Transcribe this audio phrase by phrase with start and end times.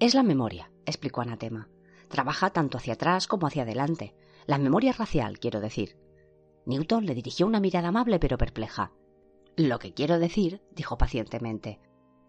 [0.00, 1.68] es la memoria, explicó Anatema.
[2.08, 4.14] Trabaja tanto hacia atrás como hacia adelante.
[4.46, 5.98] La memoria racial, quiero decir.
[6.66, 8.92] Newton le dirigió una mirada amable pero perpleja.
[9.56, 11.80] Lo que quiero decir, dijo pacientemente,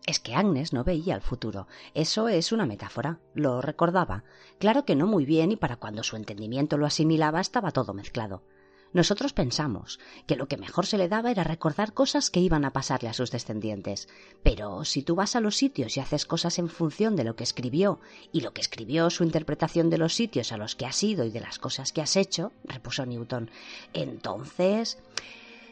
[0.06, 1.68] es que Agnes no veía el futuro.
[1.94, 3.20] Eso es una metáfora.
[3.36, 4.24] Lo recordaba.
[4.60, 8.44] Claro que no muy bien y para cuando su entendimiento lo asimilaba estaba todo mezclado.
[8.92, 12.74] Nosotros pensamos que lo que mejor se le daba era recordar cosas que iban a
[12.74, 14.10] pasarle a sus descendientes.
[14.42, 17.44] Pero si tú vas a los sitios y haces cosas en función de lo que
[17.44, 18.00] escribió,
[18.32, 21.30] y lo que escribió su interpretación de los sitios a los que has ido y
[21.30, 23.52] de las cosas que has hecho, repuso Newton,
[23.94, 24.98] entonces...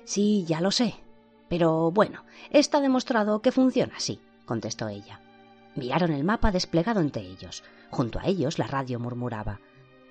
[0.06, 0.96] Sí, ya lo sé.
[1.50, 5.22] Pero bueno, está demostrado que funciona así, contestó ella.
[5.76, 7.64] Miraron el mapa desplegado entre ellos.
[7.90, 9.60] Junto a ellos la radio murmuraba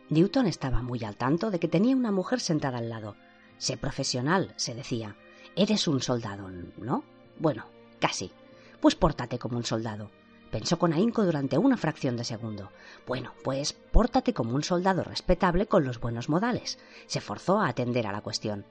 [0.09, 3.17] Newton estaba muy al tanto de que tenía una mujer sentada al lado.
[3.59, 5.17] Sé profesional, se decía.
[5.57, 7.03] Eres un soldado, ¿no?
[7.39, 7.67] Bueno,
[7.99, 8.31] casi.
[8.81, 10.11] Pues pórtate como un soldado.
[10.51, 12.71] Pensó con ahínco durante una fracción de segundo.
[13.07, 16.79] Bueno, pues pórtate como un soldado respetable con los buenos modales.
[17.07, 18.65] Se forzó a atender a la cuestión.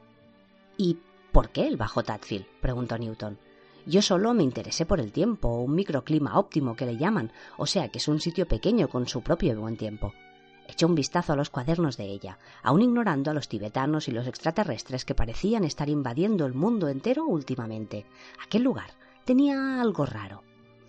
[0.77, 0.99] ¿Y
[1.33, 2.45] por qué el bajo Tadfield?
[2.61, 3.37] preguntó Newton.
[3.85, 7.89] Yo solo me interesé por el tiempo, un microclima óptimo que le llaman, o sea
[7.89, 10.13] que es un sitio pequeño con su propio buen tiempo.
[10.67, 14.27] Echó un vistazo a los cuadernos de ella, aun ignorando a los tibetanos y los
[14.27, 18.05] extraterrestres que parecían estar invadiendo el mundo entero últimamente.
[18.43, 18.91] Aquel lugar
[19.25, 20.43] tenía algo raro.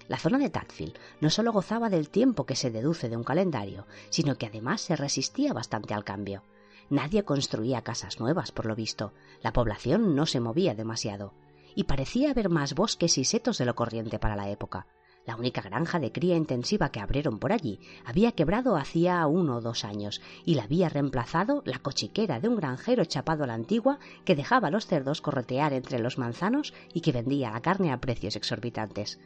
[0.08, 3.86] La zona de Tadfield no solo gozaba del tiempo que se deduce de un calendario,
[4.08, 6.42] sino que además se resistía bastante al cambio.
[6.88, 9.12] Nadie construía casas nuevas, por lo visto.
[9.42, 11.32] La población no se movía demasiado.
[11.74, 14.86] Y parecía haber más bosques y setos de lo corriente para la época.
[15.26, 19.60] La única granja de cría intensiva que abrieron por allí había quebrado hacía uno o
[19.60, 23.98] dos años y la había reemplazado la cochiquera de un granjero chapado a la antigua
[24.24, 28.00] que dejaba a los cerdos corretear entre los manzanos y que vendía la carne a
[28.00, 29.18] precios exorbitantes.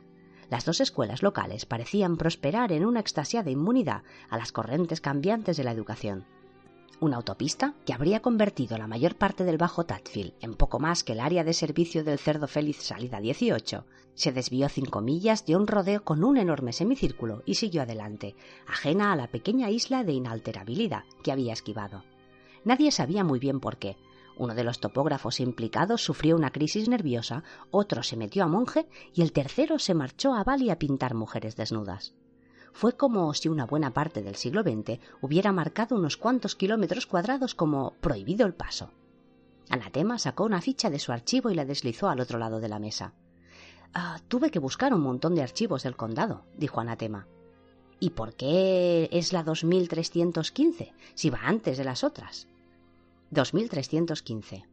[0.49, 5.65] Las dos escuelas locales parecían prosperar en una extasiada inmunidad a las corrientes cambiantes de
[5.65, 6.25] la educación
[7.01, 11.15] una autopista que habría convertido la mayor parte del Bajo Tadfield en poco más que
[11.15, 13.85] el área de servicio del Cerdo Félix Salida 18,
[14.15, 19.13] se desvió cinco millas, dio un rodeo con un enorme semicírculo y siguió adelante, ajena
[19.13, 22.05] a la pequeña isla de inalterabilidad que había esquivado.
[22.65, 23.97] Nadie sabía muy bien por qué.
[24.37, 29.23] Uno de los topógrafos implicados sufrió una crisis nerviosa, otro se metió a monje y
[29.23, 32.15] el tercero se marchó a Bali a pintar mujeres desnudas
[32.73, 37.55] fue como si una buena parte del siglo XX hubiera marcado unos cuantos kilómetros cuadrados
[37.55, 38.91] como prohibido el paso.
[39.69, 42.79] Anatema sacó una ficha de su archivo y la deslizó al otro lado de la
[42.79, 43.13] mesa.
[43.95, 47.27] Ah, tuve que buscar un montón de archivos del condado, dijo Anatema.
[47.99, 52.49] ¿Y por qué es la 2315 si va antes de las otras?
[53.31, 54.65] 2315.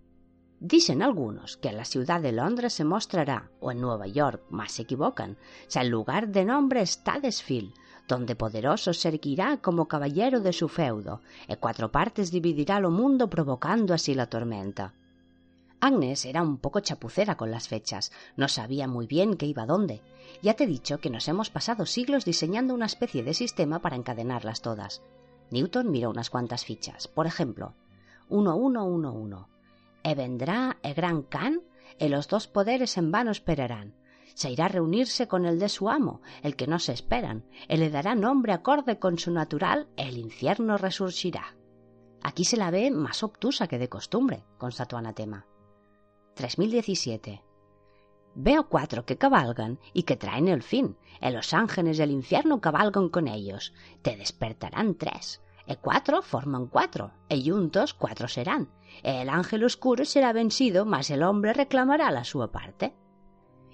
[0.59, 4.71] Dicen algunos que en la ciudad de Londres se mostrará, o en Nueva York, más
[4.71, 5.37] se equivocan,
[5.67, 7.73] si el lugar de nombre es Tadesfield,
[8.07, 13.29] donde poderoso se erguirá como caballero de su feudo, e cuatro partes dividirá lo mundo
[13.29, 14.93] provocando así la tormenta.
[15.79, 20.01] Agnes era un poco chapucera con las fechas, no sabía muy bien qué iba dónde.
[20.41, 23.95] Ya te he dicho que nos hemos pasado siglos diseñando una especie de sistema para
[23.95, 25.01] encadenarlas todas.
[25.51, 27.07] Newton miró unas cuantas fichas.
[27.07, 27.73] Por ejemplo,
[28.29, 29.45] 1111.
[30.03, 31.61] E vendrá el gran Khan,
[31.99, 33.93] e los dos poderes en vano esperarán
[34.37, 37.77] se irá a reunirse con el de su amo, el que no se esperan, y
[37.77, 41.57] le dará nombre acorde con su natural, el infierno resurgirá.
[42.21, 45.47] Aquí se la ve más obtusa que de costumbre, constató Anatema.
[46.35, 47.41] 3017.
[48.35, 53.09] Veo cuatro que cabalgan y que traen el fin, y los ángeles del infierno cabalgan
[53.09, 53.73] con ellos.
[54.03, 58.69] Te despertarán tres, e cuatro forman cuatro, y juntos cuatro serán.
[59.01, 62.93] El ángel oscuro será vencido, mas el hombre reclamará la su parte.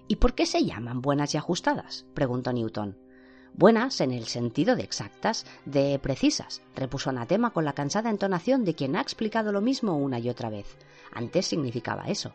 [0.08, 2.06] ¿Y por qué se llaman buenas y ajustadas?
[2.14, 2.98] preguntó Newton.
[3.56, 8.74] Buenas en el sentido de exactas, de precisas, repuso Anatema con la cansada entonación de
[8.74, 10.78] quien ha explicado lo mismo una y otra vez.
[11.14, 12.34] Antes significaba eso.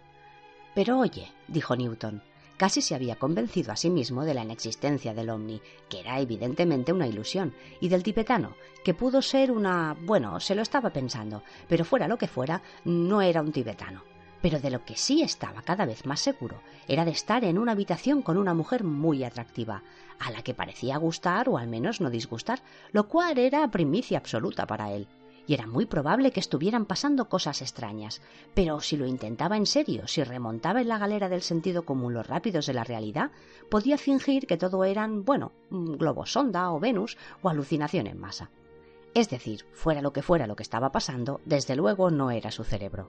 [0.74, 2.22] Pero oye, dijo Newton,
[2.56, 6.92] casi se había convencido a sí mismo de la inexistencia del ovni, que era evidentemente
[6.92, 8.54] una ilusión, y del tibetano,
[8.84, 9.96] que pudo ser una...
[10.02, 14.04] bueno, se lo estaba pensando, pero fuera lo que fuera, no era un tibetano.
[14.43, 17.73] Pero de lo que sí estaba cada vez más seguro era de estar en una
[17.73, 19.82] habitación con una mujer muy atractiva,
[20.19, 22.61] a la que parecía gustar o al menos no disgustar,
[22.93, 25.08] lo cual era primicia absoluta para él.
[25.46, 28.20] Y era muy probable que estuvieran pasando cosas extrañas,
[28.55, 32.26] pero si lo intentaba en serio, si remontaba en la galera del sentido común los
[32.26, 33.31] rápidos de la realidad,
[33.70, 38.50] podía fingir que todo eran, bueno, globos sonda o Venus o alucinación en masa.
[39.14, 42.62] Es decir, fuera lo que fuera lo que estaba pasando, desde luego no era su
[42.62, 43.08] cerebro.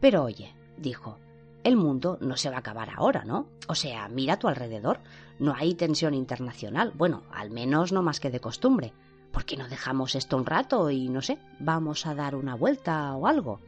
[0.00, 1.18] Pero oye, dijo,
[1.64, 3.46] el mundo no se va a acabar ahora, ¿no?
[3.66, 5.00] O sea, mira a tu alrededor,
[5.38, 8.92] no hay tensión internacional, bueno, al menos no más que de costumbre.
[9.32, 13.14] ¿Por qué no dejamos esto un rato y, no sé, vamos a dar una vuelta
[13.14, 13.60] o algo?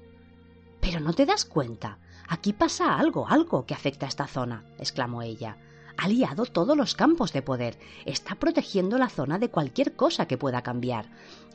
[0.81, 1.99] Pero no te das cuenta.
[2.29, 5.59] Aquí pasa algo, algo que afecta a esta zona, exclamó ella.
[5.97, 7.79] Ha liado todos los campos de poder.
[8.07, 11.07] Está protegiendo la zona de cualquier cosa que pueda cambiar.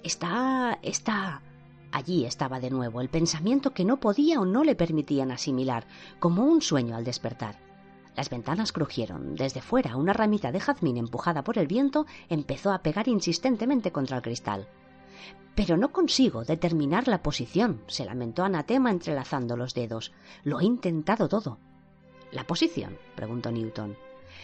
[0.04, 0.78] Está.
[0.84, 1.42] está.
[1.96, 5.88] Allí estaba de nuevo el pensamiento que no podía o no le permitían asimilar,
[6.20, 7.56] como un sueño al despertar.
[8.18, 9.36] Las ventanas crujieron.
[9.36, 14.18] Desde fuera, una ramita de jazmín empujada por el viento empezó a pegar insistentemente contra
[14.18, 14.68] el cristal.
[15.56, 20.12] Pero no consigo determinar la posición, se lamentó Anatema entrelazando los dedos.
[20.44, 21.60] Lo he intentado todo.
[22.34, 22.98] ¿La posición?
[23.16, 23.96] preguntó Newton.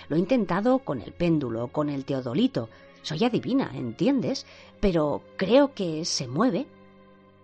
[0.07, 2.69] Lo he intentado con el péndulo, con el teodolito.
[3.01, 4.45] Soy adivina, ¿entiendes?
[4.79, 6.65] Pero creo que se mueve.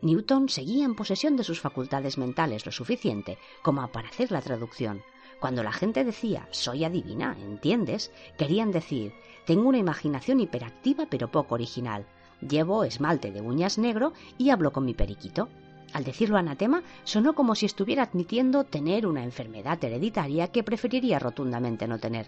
[0.01, 5.01] Newton seguía en posesión de sus facultades mentales lo suficiente como para hacer la traducción.
[5.39, 8.11] Cuando la gente decía soy adivina, ¿entiendes?
[8.37, 9.13] Querían decir
[9.45, 12.05] tengo una imaginación hiperactiva pero poco original.
[12.41, 15.49] Llevo esmalte de uñas negro y hablo con mi periquito.
[15.93, 21.87] Al decirlo anatema, sonó como si estuviera admitiendo tener una enfermedad hereditaria que preferiría rotundamente
[21.87, 22.27] no tener.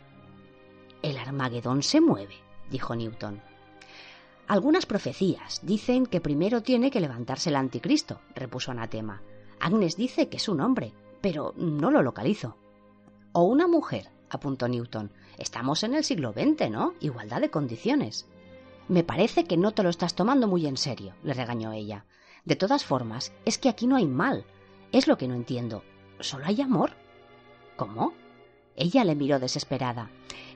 [1.01, 2.35] El Armagedón se mueve,
[2.71, 3.41] dijo Newton.
[4.49, 9.21] Algunas profecías dicen que primero tiene que levantarse el anticristo, repuso Anatema.
[9.59, 10.91] Agnes dice que es un hombre,
[11.21, 12.57] pero no lo localizo.
[13.31, 15.11] O una mujer, apuntó Newton.
[15.37, 16.95] Estamos en el siglo XX, ¿no?
[16.99, 18.25] Igualdad de condiciones.
[18.87, 22.05] Me parece que no te lo estás tomando muy en serio, le regañó ella.
[22.43, 24.45] De todas formas, es que aquí no hay mal.
[24.91, 25.83] Es lo que no entiendo.
[26.21, 26.93] ¿Solo hay amor?
[27.75, 28.13] ¿Cómo?
[28.75, 30.09] Ella le miró desesperada.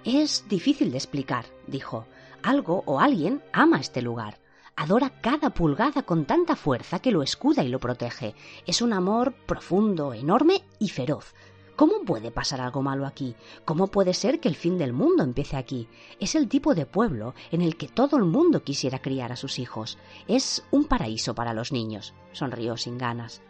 [0.04, 2.08] Es difícil de explicar, dijo
[2.44, 4.40] algo o alguien ama este lugar.
[4.76, 8.36] Adora cada pulgada con tanta fuerza que lo escuda y lo protege.
[8.66, 11.34] Es un amor profundo, enorme y feroz.
[11.76, 13.36] ¿Cómo puede pasar algo malo aquí?
[13.66, 15.88] ¿Cómo puede ser que el fin del mundo empiece aquí?
[16.20, 19.58] Es el tipo de pueblo en el que todo el mundo quisiera criar a sus
[19.58, 19.98] hijos.
[20.28, 22.14] Es un paraíso para los niños.
[22.32, 23.42] Sonrió sin ganas.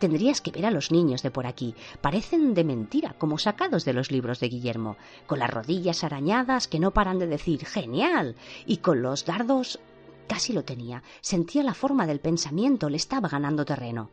[0.00, 1.74] Tendrías que ver a los niños de por aquí.
[2.00, 6.80] Parecen de mentira, como sacados de los libros de Guillermo, con las rodillas arañadas que
[6.80, 8.34] no paran de decir ¡genial!
[8.64, 9.78] y con los dardos.
[10.26, 11.02] Casi lo tenía.
[11.20, 14.10] Sentía la forma del pensamiento, le estaba ganando terreno.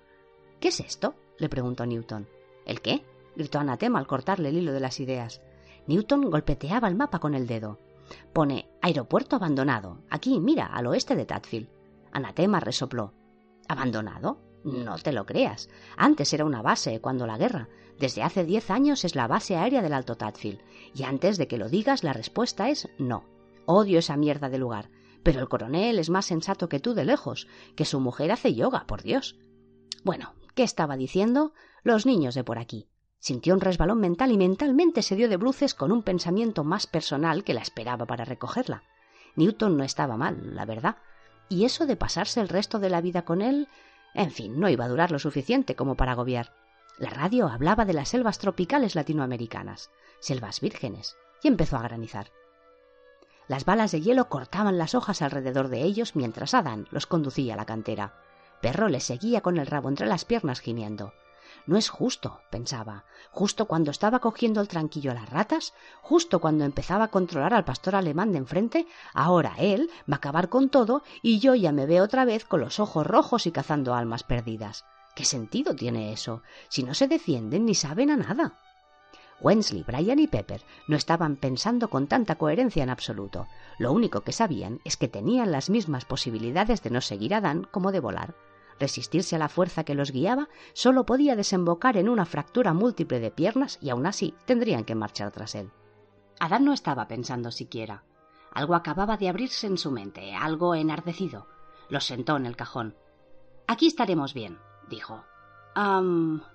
[0.60, 1.16] ¿Qué es esto?
[1.40, 2.28] le preguntó Newton.
[2.66, 3.06] ¿El qué?
[3.38, 5.42] gritó Anatema al cortarle el hilo de las ideas.
[5.88, 7.80] Newton golpeteaba el mapa con el dedo.
[8.34, 10.00] Pone aeropuerto abandonado.
[10.10, 11.70] Aquí, mira, al oeste de Tadfield.
[12.12, 13.14] Anatema resopló.
[13.70, 14.47] ¿Abandonado?
[14.68, 15.70] No te lo creas.
[15.96, 17.70] Antes era una base cuando la guerra.
[17.98, 20.60] Desde hace diez años es la base aérea del Alto Tadfield.
[20.94, 23.24] Y antes de que lo digas, la respuesta es no.
[23.66, 24.90] Odio esa mierda de lugar.
[25.24, 28.86] Pero el coronel es más sensato que tú de lejos, que su mujer hace yoga,
[28.88, 29.40] por Dios.
[30.04, 31.54] Bueno, ¿qué estaba diciendo?
[31.84, 32.90] Los niños de por aquí.
[33.20, 37.44] Sintió un resbalón mental y mentalmente se dio de bruces con un pensamiento más personal
[37.44, 38.84] que la esperaba para recogerla.
[39.36, 40.98] Newton no estaba mal, la verdad.
[41.50, 43.68] Y eso de pasarse el resto de la vida con él,
[44.18, 46.52] en fin, no iba a durar lo suficiente como para agobiar.
[46.98, 52.32] La radio hablaba de las selvas tropicales latinoamericanas, selvas vírgenes, y empezó a granizar.
[53.48, 57.58] Las balas de hielo cortaban las hojas alrededor de ellos mientras Adán los conducía a
[57.58, 58.16] la cantera.
[58.60, 61.14] Perro le seguía con el rabo entre las piernas gimiendo.
[61.68, 66.64] No es justo, pensaba, justo cuando estaba cogiendo el tranquillo a las ratas, justo cuando
[66.64, 71.04] empezaba a controlar al pastor alemán de enfrente, ahora él va a acabar con todo
[71.22, 74.86] y yo ya me veo otra vez con los ojos rojos y cazando almas perdidas.
[75.14, 78.58] ¿Qué sentido tiene eso, si no se defienden ni saben a nada?
[79.42, 83.46] Wensley, Brian y Pepper no estaban pensando con tanta coherencia en absoluto.
[83.78, 87.66] Lo único que sabían es que tenían las mismas posibilidades de no seguir a Dan
[87.66, 88.36] como de volar
[88.80, 93.32] resistirse a la fuerza que los guiaba, solo podía desembocar en una fractura múltiple de
[93.32, 95.72] piernas y aún así tendrían que marchar tras él.
[96.40, 98.04] Adán no estaba pensando siquiera.
[98.54, 101.48] Algo acababa de abrirse en su mente, algo enardecido.
[101.90, 102.96] Lo sentó en el cajón.
[103.68, 105.24] Aquí estaremos bien, dijo.
[105.76, 106.02] Ah,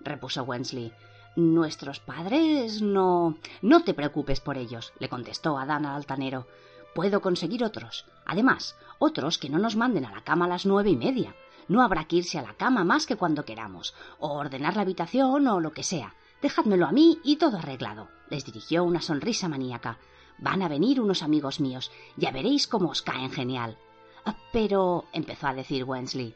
[0.01, 0.93] repuso Wensley.
[1.37, 3.39] Nuestros padres no.
[3.63, 6.47] No te preocupes por ellos, le contestó Adán al altanero.
[6.95, 8.07] Puedo conseguir otros.
[8.27, 11.35] Además, otros que no nos manden a la cama a las nueve y media.
[11.69, 15.47] No habrá que irse a la cama más que cuando queramos, o ordenar la habitación
[15.47, 16.15] o lo que sea.
[16.41, 18.09] Dejádmelo a mí y todo arreglado.
[18.31, 19.99] Les dirigió una sonrisa maníaca.
[20.39, 21.91] Van a venir unos amigos míos.
[22.17, 23.79] Ya veréis cómo os caen genial.
[24.25, 26.35] Ah, pero, empezó a decir Wensley.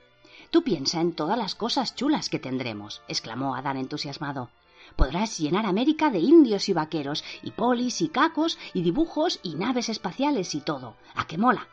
[0.50, 4.50] Tú piensa en todas las cosas chulas que tendremos, exclamó Adán entusiasmado.
[4.94, 9.88] Podrás llenar América de indios y vaqueros, y polis y cacos, y dibujos y naves
[9.88, 10.94] espaciales y todo.
[11.16, 11.66] ¿A qué mola?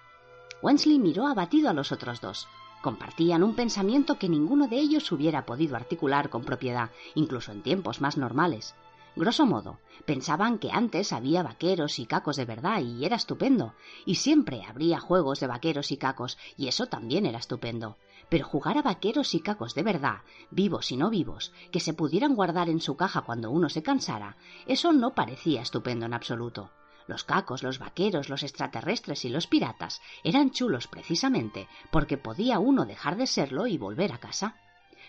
[0.63, 2.48] Wensley miró abatido a los otros dos.
[2.83, 8.01] Compartían un pensamiento que ninguno de ellos hubiera podido articular con propiedad, incluso en tiempos
[8.01, 8.75] más normales.
[9.15, 13.73] Grosso modo, pensaban que antes había vaqueros y cacos de verdad y era estupendo,
[14.05, 17.95] y siempre habría juegos de vaqueros y cacos, y eso también era estupendo.
[18.27, 20.17] Pero jugar a vaqueros y cacos de verdad,
[20.51, 24.35] vivos y no vivos, que se pudieran guardar en su caja cuando uno se cansara,
[24.65, 26.69] eso no parecía estupendo en absoluto.
[27.07, 32.86] Los cacos, los vaqueros, los extraterrestres y los piratas eran chulos precisamente porque podía uno
[32.86, 34.55] dejar de serlo y volver a casa.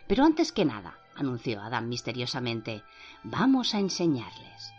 [0.08, 2.82] Pero antes que nada, anunció Adán misteriosamente,
[3.22, 4.72] vamos a enseñarles.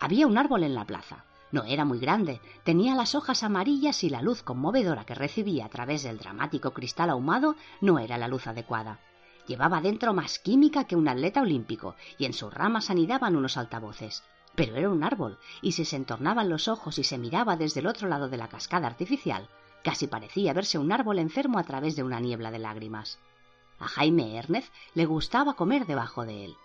[0.00, 1.24] Había un árbol en la plaza.
[1.52, 5.68] No era muy grande, tenía las hojas amarillas y la luz conmovedora que recibía a
[5.68, 9.00] través del dramático cristal ahumado no era la luz adecuada.
[9.46, 14.22] Llevaba dentro más química que un atleta olímpico y en sus ramas anidaban unos altavoces.
[14.54, 17.86] Pero era un árbol, y si se entornaban los ojos y se miraba desde el
[17.86, 19.48] otro lado de la cascada artificial,
[19.82, 23.18] casi parecía verse un árbol enfermo a través de una niebla de lágrimas.
[23.78, 26.56] A Jaime Ernest le gustaba comer debajo de él.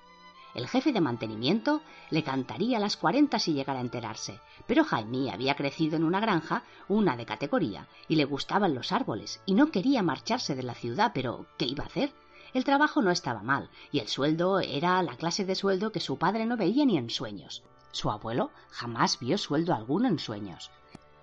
[0.56, 5.32] El jefe de mantenimiento le cantaría a las cuarenta si llegara a enterarse, pero Jaime
[5.32, 9.70] había crecido en una granja, una de categoría, y le gustaban los árboles, y no
[9.70, 12.14] quería marcharse de la ciudad, pero ¿qué iba a hacer?
[12.54, 16.18] El trabajo no estaba mal, y el sueldo era la clase de sueldo que su
[16.18, 17.64] padre no veía ni en sueños.
[17.96, 20.70] Su abuelo jamás vio sueldo alguno en sueños.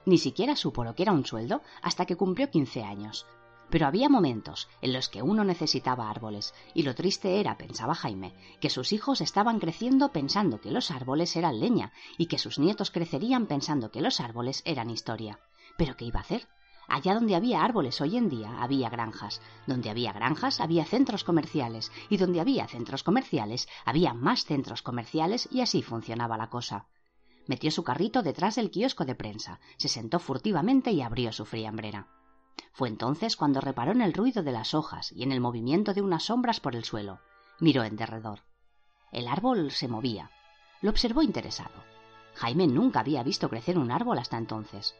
[0.06, 3.26] Ni siquiera supo lo que era un sueldo hasta que cumplió quince años.
[3.68, 8.34] Pero había momentos en los que uno necesitaba árboles, y lo triste era, pensaba Jaime,
[8.58, 12.90] que sus hijos estaban creciendo pensando que los árboles eran leña, y que sus nietos
[12.90, 15.40] crecerían pensando que los árboles eran historia.
[15.76, 16.48] ¿Pero qué iba a hacer?
[16.88, 21.90] Allá donde había árboles hoy en día había granjas, donde había granjas había centros comerciales,
[22.08, 26.86] y donde había centros comerciales había más centros comerciales, y así funcionaba la cosa.
[27.46, 32.06] Metió su carrito detrás del kiosco de prensa, se sentó furtivamente y abrió su friambrera.
[32.72, 36.02] Fue entonces cuando reparó en el ruido de las hojas y en el movimiento de
[36.02, 37.20] unas sombras por el suelo.
[37.60, 38.40] Miró en derredor.
[39.10, 40.30] El árbol se movía.
[40.80, 41.84] Lo observó interesado.
[42.34, 44.94] Jaime nunca había visto crecer un árbol hasta entonces.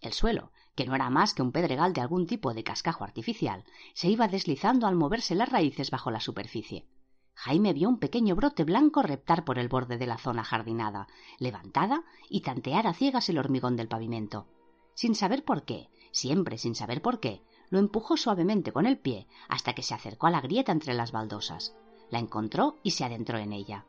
[0.00, 3.64] El suelo, que no era más que un pedregal de algún tipo de cascajo artificial,
[3.92, 6.86] se iba deslizando al moverse las raíces bajo la superficie.
[7.34, 11.06] Jaime vio un pequeño brote blanco reptar por el borde de la zona jardinada,
[11.38, 14.46] levantada y tantear a ciegas el hormigón del pavimento.
[14.94, 19.26] Sin saber por qué, siempre sin saber por qué, lo empujó suavemente con el pie
[19.50, 21.76] hasta que se acercó a la grieta entre las baldosas.
[22.08, 23.84] La encontró y se adentró en ella.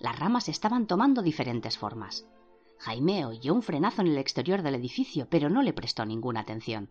[0.00, 2.26] Las ramas estaban tomando diferentes formas.
[2.78, 6.90] Jaime oyó un frenazo en el exterior del edificio, pero no le prestó ninguna atención.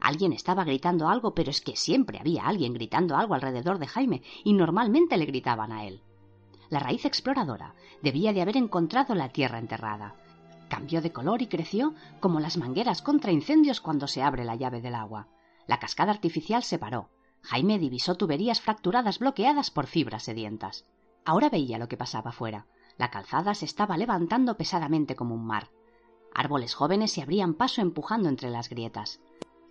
[0.00, 4.22] Alguien estaba gritando algo, pero es que siempre había alguien gritando algo alrededor de Jaime,
[4.44, 6.02] y normalmente le gritaban a él.
[6.68, 10.14] La raíz exploradora debía de haber encontrado la tierra enterrada.
[10.68, 14.80] Cambió de color y creció como las mangueras contra incendios cuando se abre la llave
[14.80, 15.28] del agua.
[15.66, 17.08] La cascada artificial se paró.
[17.42, 20.84] Jaime divisó tuberías fracturadas bloqueadas por fibras sedientas.
[21.24, 22.66] Ahora veía lo que pasaba fuera.
[22.98, 25.70] La calzada se estaba levantando pesadamente como un mar.
[26.34, 29.20] Árboles jóvenes se abrían paso empujando entre las grietas.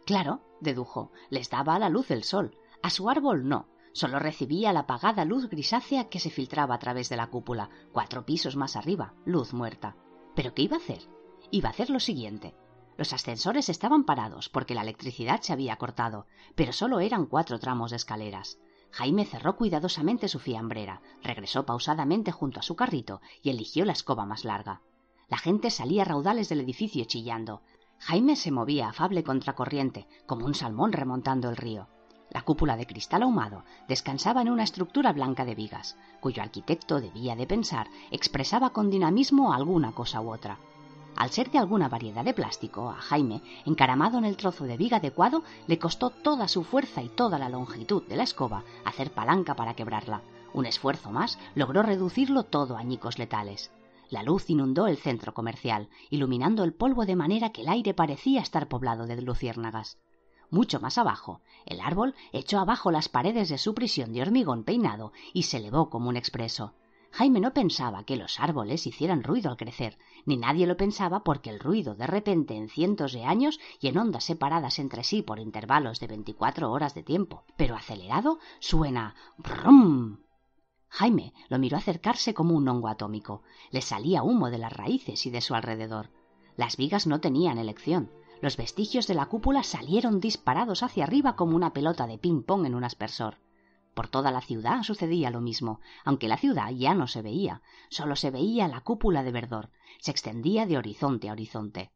[0.05, 2.58] Claro, dedujo, les daba la luz del sol.
[2.84, 7.10] A su árbol no, solo recibía la apagada luz grisácea que se filtraba a través
[7.10, 9.96] de la cúpula, cuatro pisos más arriba, luz muerta.
[10.36, 11.01] ¿Pero qué iba a hacer?
[11.50, 12.55] Iba a hacer lo siguiente.
[12.98, 17.91] Los ascensores estaban parados porque la electricidad se había cortado, pero solo eran cuatro tramos
[17.91, 18.60] de escaleras.
[18.95, 24.25] Jaime cerró cuidadosamente su fiambrera, regresó pausadamente junto a su carrito y eligió la escoba
[24.25, 24.79] más larga.
[25.27, 27.61] La gente salía raudales del edificio chillando.
[27.99, 31.89] Jaime se movía afable contracorriente, como un salmón remontando el río.
[32.29, 37.35] La cúpula de cristal ahumado descansaba en una estructura blanca de vigas, cuyo arquitecto debía
[37.35, 40.57] de pensar expresaba con dinamismo alguna cosa u otra.
[41.15, 44.98] Al ser de alguna variedad de plástico, a Jaime, encaramado en el trozo de viga
[44.98, 49.55] adecuado, le costó toda su fuerza y toda la longitud de la escoba hacer palanca
[49.55, 50.22] para quebrarla.
[50.53, 53.72] Un esfuerzo más logró reducirlo todo a añicos letales.
[54.10, 58.41] La luz inundó el centro comercial, iluminando el polvo de manera que el aire parecía
[58.41, 59.98] estar poblado de luciérnagas.
[60.51, 65.12] Mucho más abajo, el árbol echó abajo las paredes de su prisión de hormigón peinado
[65.34, 66.74] y se elevó como un expreso.
[67.17, 71.50] Jaime no pensaba que los árboles hicieran ruido al crecer, ni nadie lo pensaba porque
[71.50, 75.39] el ruido de repente en cientos de años y en ondas separadas entre sí por
[75.39, 80.17] intervalos de veinticuatro horas de tiempo, pero acelerado, suena brum.
[80.89, 83.43] Jaime lo miró acercarse como un hongo atómico.
[83.72, 86.10] Le salía humo de las raíces y de su alrededor.
[86.57, 88.12] Las vigas no tenían elección.
[88.41, 92.75] Los vestigios de la cúpula salieron disparados hacia arriba como una pelota de ping-pong en
[92.75, 93.38] un aspersor.
[93.95, 98.17] Por toda la ciudad sucedía lo mismo, aunque la ciudad ya no se veía, solo
[98.17, 101.93] se veía la cúpula de verdor, se extendía de horizonte a horizonte.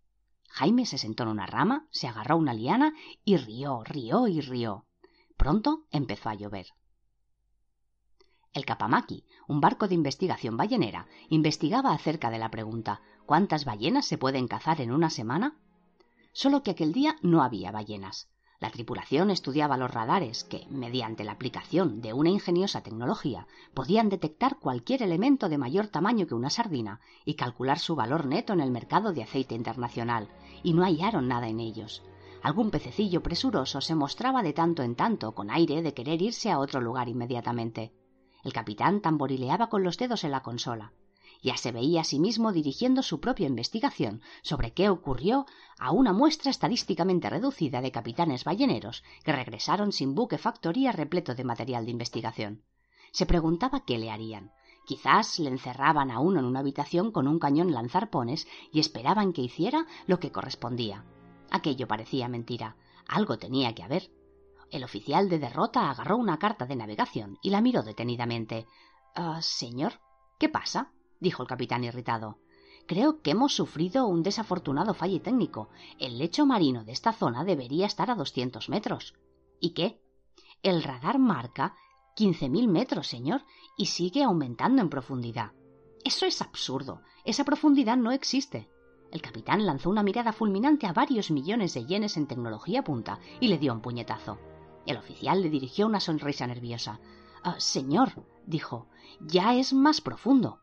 [0.48, 2.94] Jaime se sentó en una rama, se agarró una liana
[3.26, 4.86] y rió, rió y rió.
[5.36, 6.68] Pronto empezó a llover.
[8.54, 14.18] El Capamaki, un barco de investigación ballenera, investigaba acerca de la pregunta ¿cuántas ballenas se
[14.18, 15.60] pueden cazar en una semana?
[16.32, 18.30] Solo que aquel día no había ballenas.
[18.60, 24.58] La tripulación estudiaba los radares que, mediante la aplicación de una ingeniosa tecnología, podían detectar
[24.60, 28.72] cualquier elemento de mayor tamaño que una sardina y calcular su valor neto en el
[28.72, 30.28] mercado de aceite internacional,
[30.62, 32.04] y no hallaron nada en ellos.
[32.42, 36.60] Algún pececillo presuroso se mostraba de tanto en tanto con aire de querer irse a
[36.60, 37.94] otro lugar inmediatamente.
[38.44, 40.92] El capitán tamborileaba con los dedos en la consola.
[41.42, 45.46] Ya se veía a sí mismo dirigiendo su propia investigación sobre qué ocurrió
[45.80, 51.46] a una muestra estadísticamente reducida de capitanes balleneros que regresaron sin buque factoría repleto de
[51.46, 52.64] material de investigación.
[53.12, 54.52] Se preguntaba qué le harían.
[54.86, 59.42] Quizás le encerraban a uno en una habitación con un cañón lanzarpones y esperaban que
[59.42, 61.06] hiciera lo que correspondía.
[61.52, 62.76] Aquello parecía mentira.
[63.08, 64.12] Algo tenía que haber.
[64.72, 68.68] El oficial de derrota agarró una carta de navegación y la miró detenidamente.
[69.16, 69.94] Ah, señor,
[70.38, 70.92] ¿qué pasa?
[71.20, 72.40] Dijo el capitán irritado.
[72.88, 75.70] Creo que hemos sufrido un desafortunado falle técnico.
[76.00, 79.14] El lecho marino de esta zona debería estar a doscientos metros.
[79.60, 80.02] ¿Y qué?
[80.64, 81.76] El radar marca
[82.16, 83.44] quince mil metros, señor,
[83.78, 85.52] y sigue aumentando en profundidad.
[86.04, 87.02] Eso es absurdo.
[87.24, 88.70] Esa profundidad no existe.
[89.12, 93.48] El capitán lanzó una mirada fulminante a varios millones de yenes en tecnología punta y
[93.48, 94.38] le dio un puñetazo.
[94.86, 97.00] El oficial le dirigió una sonrisa nerviosa.
[97.44, 98.88] Ah, señor, dijo,
[99.22, 100.62] ya es más profundo.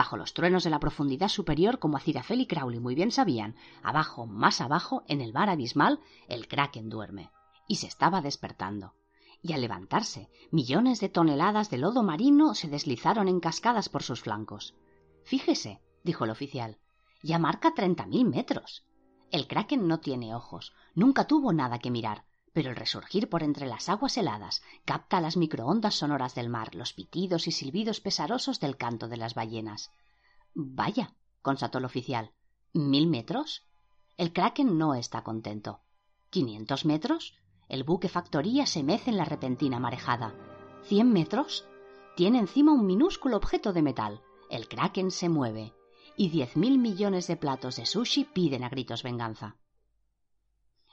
[0.00, 4.24] Bajo los truenos de la profundidad superior, como Acirafel y Crowley muy bien sabían, abajo,
[4.24, 7.30] más abajo, en el mar abismal, el kraken duerme.
[7.68, 8.94] Y se estaba despertando.
[9.42, 14.22] Y al levantarse, millones de toneladas de lodo marino se deslizaron en cascadas por sus
[14.22, 14.74] flancos.
[15.24, 16.78] Fíjese, dijo el oficial,
[17.22, 18.86] ya marca treinta mil metros.
[19.30, 23.66] El kraken no tiene ojos, nunca tuvo nada que mirar, pero el resurgir por entre
[23.66, 28.76] las aguas heladas capta las microondas sonoras del mar, los pitidos y silbidos pesarosos del
[28.76, 29.92] canto de las ballenas.
[30.54, 32.32] Vaya, constató el oficial.
[32.72, 33.64] ¿Mil metros?
[34.16, 35.80] El kraken no está contento.
[36.30, 37.34] ¿Quinientos metros?
[37.68, 40.34] El buque factoría se mece en la repentina marejada.
[40.82, 41.66] ¿Cien metros?
[42.16, 44.22] Tiene encima un minúsculo objeto de metal.
[44.50, 45.72] El kraken se mueve.
[46.16, 49.56] Y diez mil millones de platos de sushi piden a gritos venganza.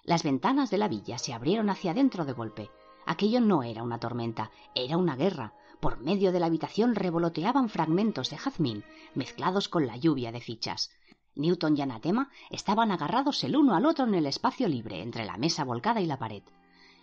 [0.07, 2.71] Las ventanas de la villa se abrieron hacia adentro de golpe.
[3.05, 5.53] Aquello no era una tormenta, era una guerra.
[5.81, 10.91] Por medio de la habitación revoloteaban fragmentos de jazmín, mezclados con la lluvia de fichas.
[11.35, 15.35] Newton y Anatema estaban agarrados el uno al otro en el espacio libre entre la
[15.35, 16.43] mesa volcada y la pared.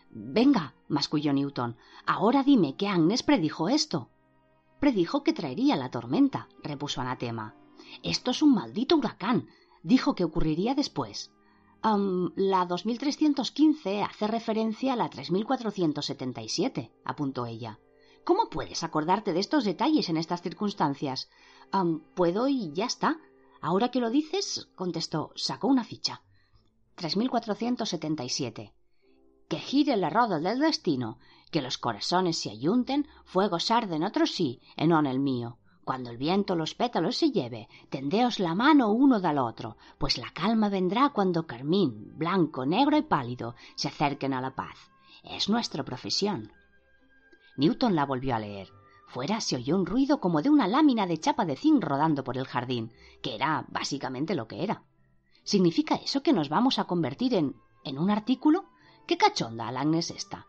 [0.09, 4.09] Venga, masculló Newton, ahora dime que Agnes predijo esto.
[4.81, 7.55] Predijo que traería la tormenta, repuso Anatema.
[8.03, 9.49] Esto es un maldito huracán.
[9.83, 11.34] Dijo que ocurriría después
[11.85, 17.79] la 2315 hace referencia a la 3477, apuntó ella.
[18.25, 21.29] ¿Cómo puedes acordarte de estos detalles en estas circunstancias?
[22.15, 23.19] puedo y ya está.
[23.61, 26.23] Ahora que lo dices, contestó, sacó una ficha.
[26.95, 28.73] 3477.
[29.49, 31.19] Que gire la roda del destino,
[31.51, 35.59] que los corazones se ayunten, fuegos arden otros sí, en on el mío.
[35.85, 40.31] Cuando el viento los pétalos se lleve, tendeos la mano uno del otro, pues la
[40.33, 44.91] calma vendrá cuando carmín, blanco, negro y pálido se acerquen a la paz.
[45.23, 46.53] Es nuestra profesión.
[47.59, 48.71] Newton la volvió a leer.
[49.09, 52.39] Fuera se oyó un ruido como de una lámina de chapa de zinc rodando por
[52.39, 52.91] el jardín,
[53.23, 54.83] que era básicamente lo que era.
[55.45, 57.57] ¿Significa eso que nos vamos a convertir en.
[57.85, 58.65] en un artículo?
[59.07, 60.47] ¿Qué cachonda al Agnes esta?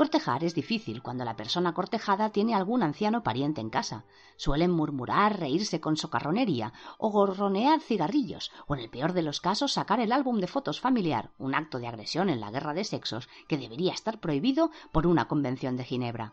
[0.00, 4.06] Cortejar es difícil cuando la persona cortejada tiene algún anciano pariente en casa.
[4.38, 9.74] Suelen murmurar, reírse con socarronería o gorronear cigarrillos, o en el peor de los casos
[9.74, 13.28] sacar el álbum de fotos familiar, un acto de agresión en la guerra de sexos
[13.46, 16.32] que debería estar prohibido por una convención de Ginebra.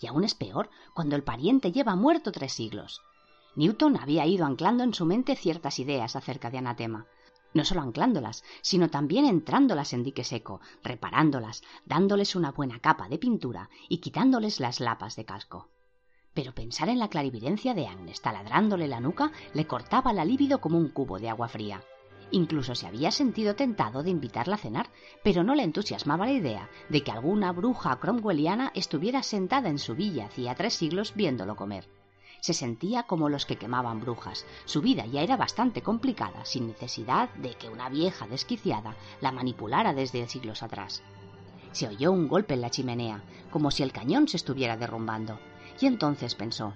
[0.00, 3.00] Y aún es peor cuando el pariente lleva muerto tres siglos.
[3.54, 7.06] Newton había ido anclando en su mente ciertas ideas acerca de anatema
[7.54, 13.18] no solo anclándolas, sino también entrándolas en dique seco, reparándolas, dándoles una buena capa de
[13.18, 15.68] pintura y quitándoles las lapas de casco.
[16.34, 20.78] Pero pensar en la clarividencia de Agnes taladrándole la nuca le cortaba la libido como
[20.78, 21.82] un cubo de agua fría.
[22.32, 24.90] Incluso se había sentido tentado de invitarla a cenar,
[25.22, 29.94] pero no le entusiasmaba la idea de que alguna bruja cromwelliana estuviera sentada en su
[29.94, 31.86] villa hacía tres siglos viéndolo comer.
[32.44, 34.44] Se sentía como los que quemaban brujas.
[34.66, 39.94] Su vida ya era bastante complicada, sin necesidad de que una vieja desquiciada la manipulara
[39.94, 41.02] desde siglos atrás.
[41.72, 45.38] Se oyó un golpe en la chimenea, como si el cañón se estuviera derrumbando,
[45.80, 46.74] y entonces pensó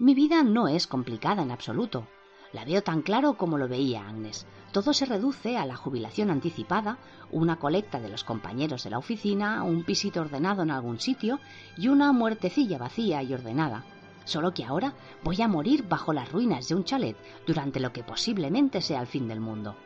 [0.00, 2.08] Mi vida no es complicada en absoluto.
[2.52, 4.48] La veo tan claro como lo veía Agnes.
[4.72, 6.98] Todo se reduce a la jubilación anticipada,
[7.30, 11.38] una colecta de los compañeros de la oficina, un pisito ordenado en algún sitio
[11.76, 13.84] y una muertecilla vacía y ordenada.
[14.24, 18.02] Solo que ahora voy a morir bajo las ruinas de un chalet durante lo que
[18.02, 19.76] posiblemente sea el fin del mundo.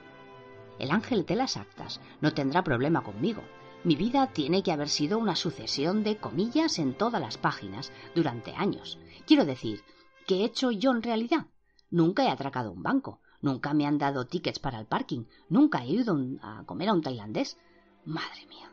[0.78, 3.42] El ángel de las actas no tendrá problema conmigo.
[3.84, 8.54] Mi vida tiene que haber sido una sucesión de comillas en todas las páginas durante
[8.54, 8.98] años.
[9.26, 9.82] Quiero decir,
[10.26, 11.46] ¿qué he hecho yo en realidad?
[11.90, 15.88] Nunca he atracado un banco, nunca me han dado tickets para el parking, nunca he
[15.88, 17.56] ido a comer a un tailandés.
[18.04, 18.70] Madre mía.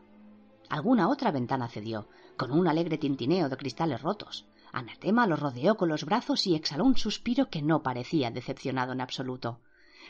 [0.70, 4.46] Alguna otra ventana cedió, con un alegre tintineo de cristales rotos.
[4.76, 9.00] Anatema lo rodeó con los brazos y exhaló un suspiro que no parecía decepcionado en
[9.00, 9.62] absoluto.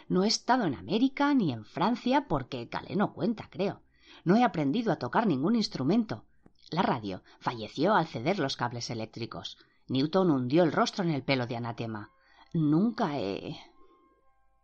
[0.10, 3.84] No he estado en América ni en Francia porque Calé no cuenta, creo.
[4.23, 6.25] No he aprendido a tocar ningún instrumento.
[6.71, 9.60] La radio falleció al ceder los cables eléctricos.
[9.88, 12.10] Newton hundió el rostro en el pelo de Anatema.
[12.51, 13.56] Nunca he.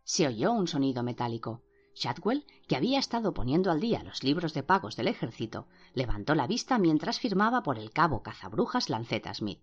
[0.02, 1.62] Se oyó un sonido metálico.
[1.94, 6.48] Shadwell, que había estado poniendo al día los libros de pagos del ejército, levantó la
[6.48, 9.60] vista mientras firmaba por el cabo cazabrujas Lanceta Smith.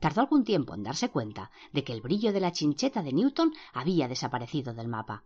[0.00, 3.52] Tardó algún tiempo en darse cuenta de que el brillo de la chincheta de Newton
[3.72, 5.24] había desaparecido del mapa.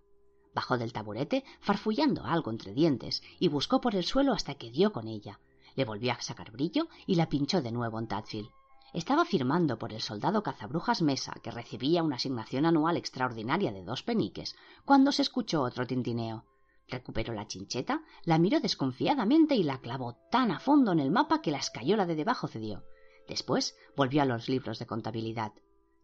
[0.54, 4.92] Bajó del taburete, farfullando algo entre dientes, y buscó por el suelo hasta que dio
[4.92, 5.40] con ella.
[5.76, 8.50] Le volvió a sacar brillo y la pinchó de nuevo en Tadfield.
[8.92, 14.02] Estaba firmando por el soldado cazabrujas Mesa, que recibía una asignación anual extraordinaria de dos
[14.02, 14.54] peniques,
[14.84, 16.44] cuando se escuchó otro tintineo.
[16.88, 21.40] Recuperó la chincheta, la miró desconfiadamente y la clavó tan a fondo en el mapa
[21.40, 22.84] que la escayola de debajo cedió.
[23.28, 25.52] Después volvió a los libros de contabilidad.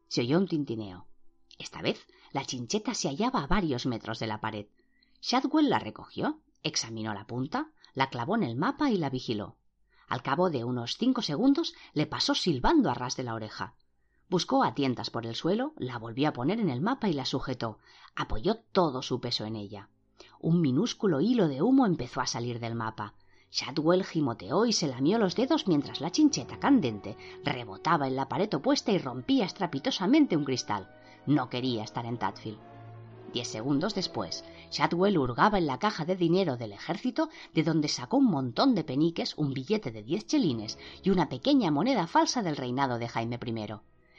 [0.08, 1.06] Se oyó un tintineo.
[1.58, 4.66] Esta vez la chincheta se hallaba a varios metros de la pared.
[5.20, 9.56] Shadwell la recogió, examinó la punta, la clavó en el mapa y la vigiló.
[10.08, 13.74] Al cabo de unos cinco segundos le pasó silbando a ras de la oreja.
[14.30, 17.24] Buscó a tientas por el suelo, la volvió a poner en el mapa y la
[17.24, 17.78] sujetó.
[18.14, 19.88] Apoyó todo su peso en ella.
[20.38, 23.14] Un minúsculo hilo de humo empezó a salir del mapa.
[23.50, 28.52] Shadwell gimoteó y se lamió los dedos mientras la chincheta candente rebotaba en la pared
[28.52, 30.88] opuesta y rompía estrepitosamente un cristal.
[31.26, 32.58] No quería estar en Tadfield.
[33.32, 38.18] Diez segundos después, Shadwell hurgaba en la caja de dinero del ejército, de donde sacó
[38.18, 42.56] un montón de peniques, un billete de diez chelines y una pequeña moneda falsa del
[42.56, 43.74] reinado de Jaime I.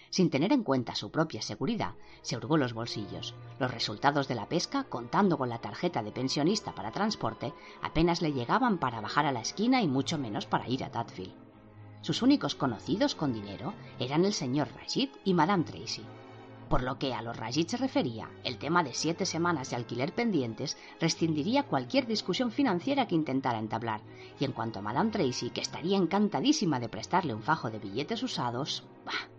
[0.10, 3.36] Sin tener en cuenta su propia seguridad, se hurgó los bolsillos.
[3.60, 8.34] Los resultados de la pesca, contando con la tarjeta de pensionista para transporte, apenas le
[8.34, 11.34] llegaban para bajar a la esquina y mucho menos para ir a Tadfield.
[12.02, 16.06] Sus únicos conocidos con dinero eran el señor Rashid y Madame Tracy.
[16.70, 20.14] Por lo que a los Rashid se refería, el tema de siete semanas de alquiler
[20.14, 24.02] pendientes rescindiría cualquier discusión financiera que intentara entablar,
[24.40, 28.24] y en cuanto a Madame Tracy, que estaría encantadísima de prestarle un fajo de billetes
[28.24, 29.30] usados, bah,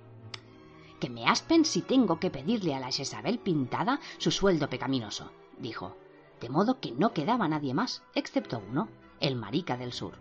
[1.00, 5.96] que me aspen si tengo que pedirle a la Jezabel pintada su sueldo pecaminoso, dijo,
[6.40, 10.18] de modo que no quedaba nadie más, excepto uno, el marica del sur.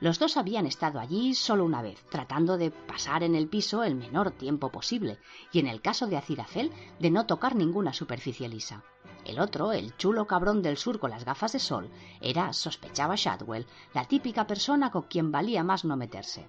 [0.00, 3.94] Los dos habían estado allí solo una vez, tratando de pasar en el piso el
[3.94, 5.18] menor tiempo posible,
[5.52, 8.82] y en el caso de Acirafel, de no tocar ninguna superficie lisa.
[9.26, 11.90] El otro, el chulo cabrón del sur con las gafas de sol,
[12.22, 16.48] era, sospechaba Shadwell, la típica persona con quien valía más no meterse.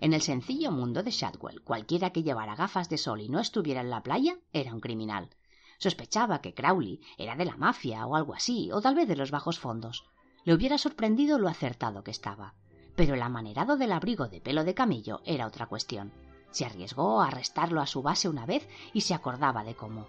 [0.00, 3.80] En el sencillo mundo de Shadwell, cualquiera que llevara gafas de sol y no estuviera
[3.80, 5.30] en la playa era un criminal.
[5.78, 9.30] Sospechaba que Crowley era de la mafia o algo así, o tal vez de los
[9.30, 10.04] bajos fondos.
[10.44, 12.54] Le hubiera sorprendido lo acertado que estaba
[12.96, 16.12] pero el amanerado del abrigo de pelo de camello era otra cuestión.
[16.50, 20.06] Se arriesgó a arrestarlo a su base una vez y se acordaba de cómo.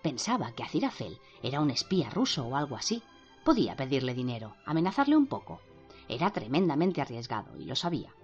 [0.00, 3.02] Pensaba que Azirafel era un espía ruso o algo así.
[3.44, 5.60] Podía pedirle dinero, amenazarle un poco.
[6.08, 8.14] Era tremendamente arriesgado y lo sabía.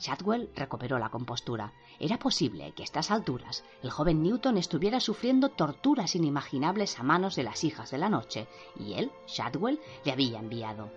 [0.00, 1.74] Shadwell recuperó la compostura.
[1.98, 7.36] Era posible que a estas alturas el joven Newton estuviera sufriendo torturas inimaginables a manos
[7.36, 10.90] de las hijas de la noche, y él, Shadwell, le había enviado.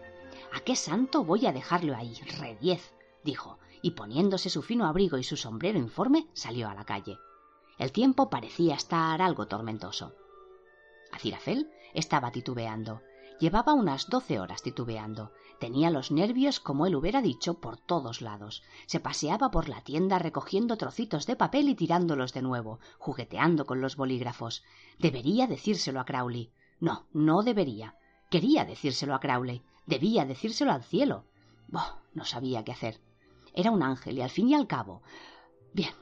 [0.54, 2.16] ¿A qué santo voy a dejarlo ahí?
[2.39, 7.18] Rediez, dijo, y poniéndose su fino abrigo y su sombrero informe, salió a la calle.
[7.78, 10.13] El tiempo parecía estar algo tormentoso.
[11.12, 13.02] Acirafel estaba titubeando.
[13.39, 15.32] Llevaba unas doce horas titubeando.
[15.60, 18.63] Tenía los nervios, como él hubiera dicho, por todos lados.
[18.86, 23.80] Se paseaba por la tienda recogiendo trocitos de papel y tirándolos de nuevo, jugueteando con
[23.80, 24.63] los bolígrafos.
[25.00, 26.52] Debería decírselo a Crowley.
[26.80, 27.96] No, no debería.
[28.30, 29.63] Quería decírselo a Crowley.
[29.86, 31.26] Debía decírselo al cielo.
[31.68, 33.00] Boh, no sabía qué hacer.
[33.54, 35.02] Era un ángel y al fin y al cabo.
[35.74, 35.94] Bien,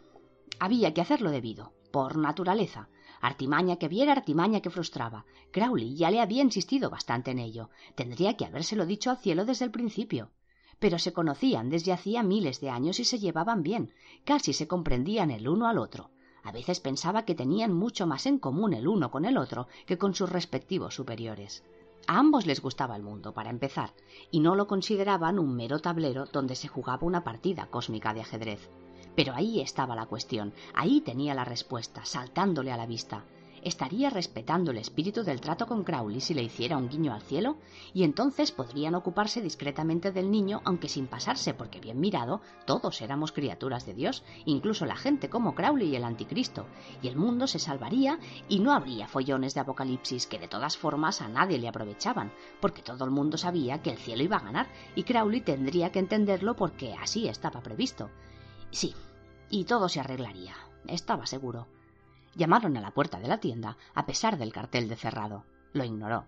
[0.59, 2.89] había que hacerlo debido, por naturaleza.
[3.21, 5.25] Artimaña que viera, artimaña que frustraba.
[5.51, 7.69] Crowley ya le había insistido bastante en ello.
[7.95, 10.31] Tendría que habérselo dicho al cielo desde el principio.
[10.79, 13.93] Pero se conocían desde hacía miles de años y se llevaban bien,
[14.25, 16.09] casi se comprendían el uno al otro.
[16.43, 19.99] A veces pensaba que tenían mucho más en común el uno con el otro que
[19.99, 21.63] con sus respectivos superiores.
[22.07, 23.93] A ambos les gustaba el mundo, para empezar,
[24.31, 28.69] y no lo consideraban un mero tablero donde se jugaba una partida cósmica de ajedrez.
[29.15, 33.23] Pero ahí estaba la cuestión, ahí tenía la respuesta, saltándole a la vista.
[33.63, 37.57] ¿Estaría respetando el espíritu del trato con Crowley si le hiciera un guiño al cielo?
[37.93, 43.31] Y entonces podrían ocuparse discretamente del niño, aunque sin pasarse, porque bien mirado, todos éramos
[43.31, 46.65] criaturas de Dios, incluso la gente como Crowley y el anticristo,
[47.03, 48.17] y el mundo se salvaría
[48.49, 52.81] y no habría follones de apocalipsis que de todas formas a nadie le aprovechaban, porque
[52.81, 56.55] todo el mundo sabía que el cielo iba a ganar, y Crowley tendría que entenderlo
[56.55, 58.09] porque así estaba previsto.
[58.71, 58.95] Sí,
[59.49, 60.55] y todo se arreglaría,
[60.87, 61.67] estaba seguro.
[62.35, 65.43] Llamaron a la puerta de la tienda, a pesar del cartel de cerrado.
[65.73, 66.25] Lo ignoró.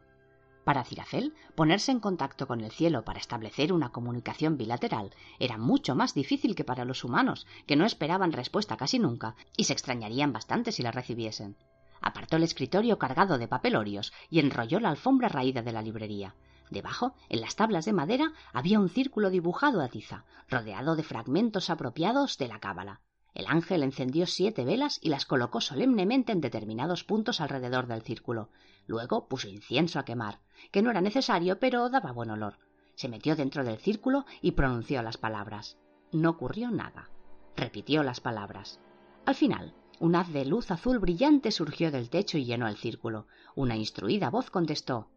[0.65, 5.95] Para Cirafel, ponerse en contacto con el cielo para establecer una comunicación bilateral era mucho
[5.95, 10.31] más difícil que para los humanos, que no esperaban respuesta casi nunca y se extrañarían
[10.31, 11.57] bastante si la recibiesen.
[12.01, 16.35] Apartó el escritorio cargado de papelorios y enrolló la alfombra raída de la librería.
[16.73, 21.69] Debajo, en las tablas de madera, había un círculo dibujado a tiza, rodeado de fragmentos
[21.69, 23.01] apropiados de la cábala.
[23.35, 28.49] El ángel encendió siete velas y las colocó solemnemente en determinados puntos alrededor del círculo.
[28.87, 30.39] Luego puso incienso a quemar,
[30.71, 32.57] que no era necesario, pero daba buen olor.
[32.95, 35.77] Se metió dentro del círculo y pronunció las palabras.
[36.11, 37.11] No ocurrió nada.
[37.55, 38.79] Repitió las palabras.
[39.25, 43.27] Al final, un haz de luz azul brillante surgió del techo y llenó el círculo.
[43.55, 45.11] Una instruida voz contestó.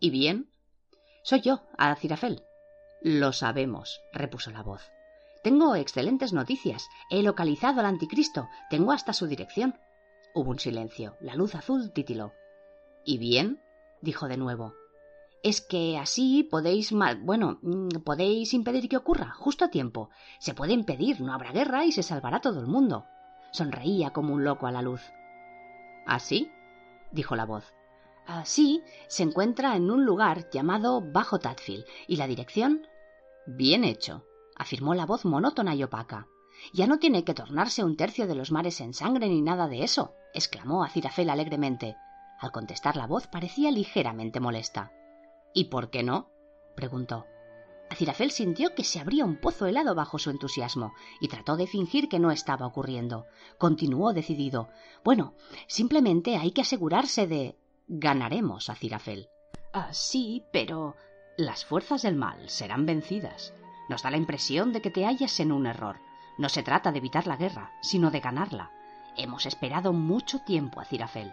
[0.00, 0.50] ¿Y bien?
[1.22, 2.44] Soy yo, Azirafel.
[3.00, 4.90] Lo sabemos, repuso la voz.
[5.42, 6.88] Tengo excelentes noticias.
[7.10, 8.48] He localizado al anticristo.
[8.70, 9.78] Tengo hasta su dirección.
[10.34, 11.16] Hubo un silencio.
[11.20, 12.32] La luz azul titiló.
[13.04, 13.62] ¿Y bien?
[14.00, 14.74] dijo de nuevo.
[15.42, 20.10] Es que así podéis bueno, mm, podéis impedir que ocurra, justo a tiempo.
[20.40, 23.06] Se puede impedir, no habrá guerra y se salvará todo el mundo.
[23.52, 25.02] Sonreía como un loco a la luz.
[26.06, 26.50] ¿Así?
[27.12, 27.72] dijo la voz.
[28.28, 32.86] Así se encuentra en un lugar llamado Bajo Tadfield y la dirección.
[33.46, 36.28] Bien hecho, afirmó la voz monótona y opaca.
[36.74, 39.82] Ya no tiene que tornarse un tercio de los mares en sangre ni nada de
[39.82, 41.96] eso, exclamó Acirafel alegremente.
[42.38, 44.92] Al contestar la voz parecía ligeramente molesta.
[45.54, 46.28] ¿Y por qué no?
[46.76, 47.24] preguntó.
[47.88, 52.10] Acirafel sintió que se abría un pozo helado bajo su entusiasmo y trató de fingir
[52.10, 53.24] que no estaba ocurriendo.
[53.56, 54.68] Continuó decidido.
[55.02, 55.32] Bueno,
[55.66, 57.56] simplemente hay que asegurarse de.
[57.88, 59.28] Ganaremos, Acirafel.
[59.72, 60.94] Ah, sí, pero.
[61.38, 63.54] Las fuerzas del mal serán vencidas.
[63.88, 65.98] Nos da la impresión de que te hallas en un error.
[66.36, 68.70] No se trata de evitar la guerra, sino de ganarla.
[69.16, 71.32] Hemos esperado mucho tiempo a Cirafel.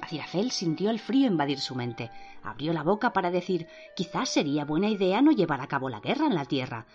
[0.00, 2.10] Acirafel sintió el frío invadir su mente.
[2.42, 6.26] Abrió la boca para decir quizás sería buena idea no llevar a cabo la guerra
[6.26, 6.86] en la tierra,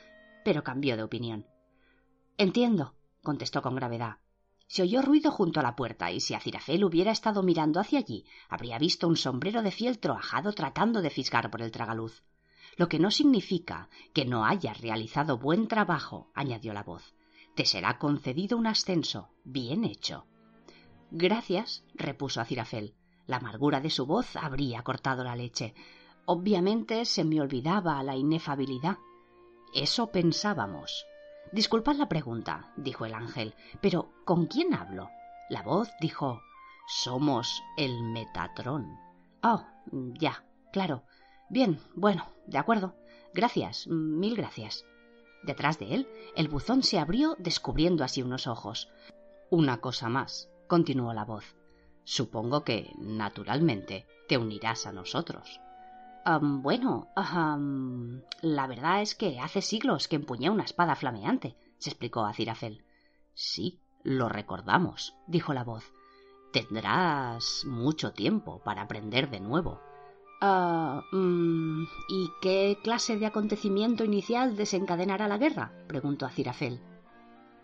[0.44, 1.48] pero cambió de opinión.
[2.38, 4.18] Entiendo, contestó con gravedad.
[4.68, 8.26] Se oyó ruido junto a la puerta, y si Acirafel hubiera estado mirando hacia allí,
[8.50, 12.24] habría visto un sombrero de fieltro ajado tratando de fisgar por el tragaluz
[12.78, 17.14] lo que no significa que no hayas realizado buen trabajo, añadió la voz.
[17.56, 19.30] Te será concedido un ascenso.
[19.44, 20.26] Bien hecho.
[21.12, 22.96] Gracias, repuso Acirafel.
[23.28, 25.76] La amargura de su voz habría cortado la leche.
[26.26, 28.98] Obviamente se me olvidaba la inefabilidad.
[29.74, 31.06] Eso pensábamos.
[31.54, 35.12] Disculpad la pregunta, dijo el ángel, pero ¿con quién hablo?
[35.50, 36.42] La voz dijo
[36.88, 38.98] Somos el Metatrón.
[39.44, 39.64] Oh,
[40.20, 41.04] ya, claro.
[41.52, 42.96] Bien, bueno, de acuerdo.
[43.36, 44.84] Gracias, mil gracias.
[45.44, 48.90] Detrás de él, el buzón se abrió, descubriendo así unos ojos.
[49.52, 51.56] Una cosa más, continuó la voz.
[52.04, 55.62] Supongo que, naturalmente, te unirás a nosotros.
[56.26, 57.10] Bueno,
[58.42, 62.84] la verdad es que hace siglos que empuñé una espada flameante, se explicó a Cirafel.
[63.34, 65.92] Sí, lo recordamos, dijo la voz.
[66.52, 69.82] Tendrás mucho tiempo para aprender de nuevo.
[71.12, 75.72] Mm, ¿Y qué clase de acontecimiento inicial desencadenará la guerra?
[75.88, 76.82] preguntó Acirafel.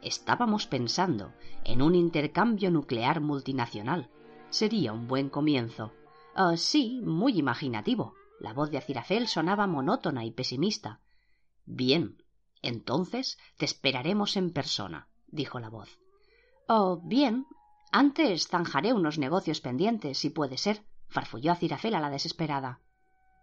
[0.02, 1.34] Estábamos pensando
[1.66, 4.10] en un intercambio nuclear multinacional.
[4.50, 5.92] Sería un buen comienzo.
[6.36, 11.02] Ah, sí, muy imaginativo, La voz de Acirafel sonaba monótona y pesimista.
[11.66, 12.24] Bien,
[12.62, 16.00] entonces te esperaremos en persona, dijo la voz.
[16.68, 17.46] Oh, bien.
[17.92, 22.82] Antes zanjaré unos negocios pendientes, si puede ser, farfulló Acirafel a la desesperada.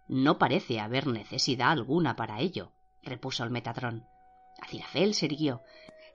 [0.07, 2.71] No parece haber necesidad alguna para ello,
[3.03, 4.05] repuso el Metatron.
[4.61, 5.61] Acirafel se irguió.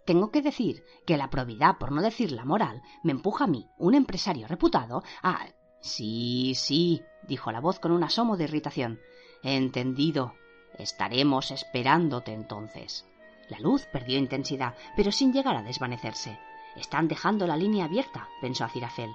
[0.07, 3.68] Tengo que decir que la probidad, por no decir la moral, me empuja a mí,
[3.79, 5.47] un empresario reputado, a.
[5.81, 9.00] Sí, sí, dijo la voz con un asomo de irritación.
[9.42, 10.35] Entendido.
[10.78, 13.06] Estaremos esperándote entonces.
[13.48, 16.38] La luz perdió intensidad, pero sin llegar a desvanecerse.
[16.76, 19.11] Están dejando la línea abierta, pensó Acirafel.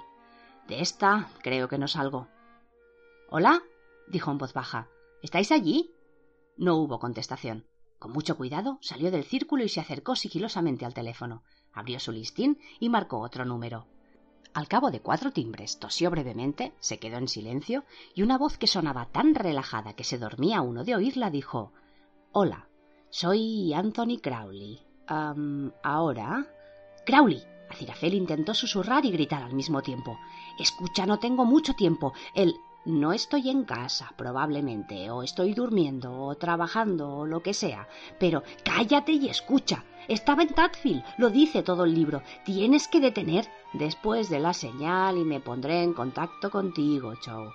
[0.68, 2.28] De esta creo que no salgo.
[3.30, 3.62] Hola,
[4.06, 4.88] dijo en voz baja.
[5.22, 5.94] ¿Estáis allí?
[6.56, 7.66] No hubo contestación.
[7.98, 11.42] Con mucho cuidado salió del círculo y se acercó sigilosamente al teléfono.
[11.72, 13.86] Abrió su listín y marcó otro número.
[14.58, 18.66] Al cabo de cuatro timbres tosió brevemente, se quedó en silencio y una voz que
[18.66, 21.72] sonaba tan relajada que se dormía uno de oírla dijo
[22.32, 22.68] Hola,
[23.08, 24.80] soy Anthony Crowley.
[25.06, 26.44] ahora.
[27.06, 27.40] Crowley.
[27.70, 30.18] Acirafel intentó susurrar y gritar al mismo tiempo.
[30.58, 32.12] Escucha, no tengo mucho tiempo.
[32.34, 37.88] El no estoy en casa, probablemente, o estoy durmiendo, o trabajando, o lo que sea.
[38.18, 39.84] Pero cállate y escucha.
[40.08, 42.22] Estaba en Tadfield, lo dice todo el libro.
[42.44, 47.52] Tienes que detener después de la señal y me pondré en contacto contigo, Joe.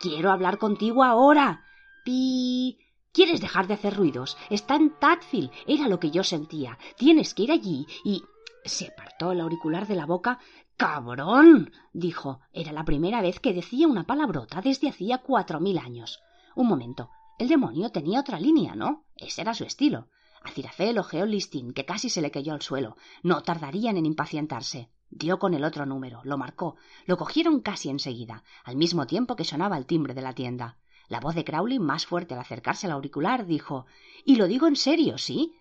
[0.00, 1.64] Quiero hablar contigo ahora.
[2.04, 2.78] Pi.
[3.12, 4.36] ¿Quieres dejar de hacer ruidos?
[4.50, 5.50] Está en Tadfield.
[5.66, 6.78] Era lo que yo sentía.
[6.96, 8.22] Tienes que ir allí y.
[8.62, 10.38] Se apartó el auricular de la boca
[10.80, 11.72] Cabrón.
[11.92, 12.40] dijo.
[12.54, 16.22] Era la primera vez que decía una palabrota desde hacía cuatro mil años.
[16.54, 17.10] Un momento.
[17.38, 19.04] El demonio tenía otra línea, ¿no?
[19.14, 20.08] Ese era su estilo.
[20.42, 22.96] Acirafel ojeó el listín, que casi se le cayó al suelo.
[23.22, 24.88] No tardarían en impacientarse.
[25.10, 26.76] Dio con el otro número, lo marcó.
[27.04, 30.78] Lo cogieron casi enseguida, al mismo tiempo que sonaba el timbre de la tienda.
[31.08, 33.84] La voz de Crowley, más fuerte al acercarse al auricular, dijo
[34.24, 35.52] Y lo digo en serio, ¿sí?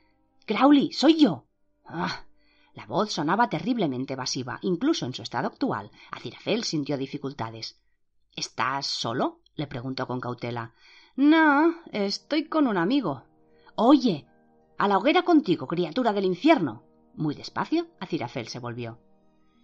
[0.45, 1.45] Crowley, soy yo.
[1.85, 2.23] Ah,
[2.79, 4.57] la voz sonaba terriblemente evasiva.
[4.61, 7.77] Incluso en su estado actual, Acirafel sintió dificultades.
[8.33, 9.41] ¿Estás solo?
[9.55, 10.73] le preguntó con cautela.
[11.17, 13.23] No, estoy con un amigo.
[13.75, 14.25] Oye,
[14.77, 16.83] a la hoguera contigo, criatura del infierno.
[17.15, 18.97] Muy despacio, Acirafel se volvió.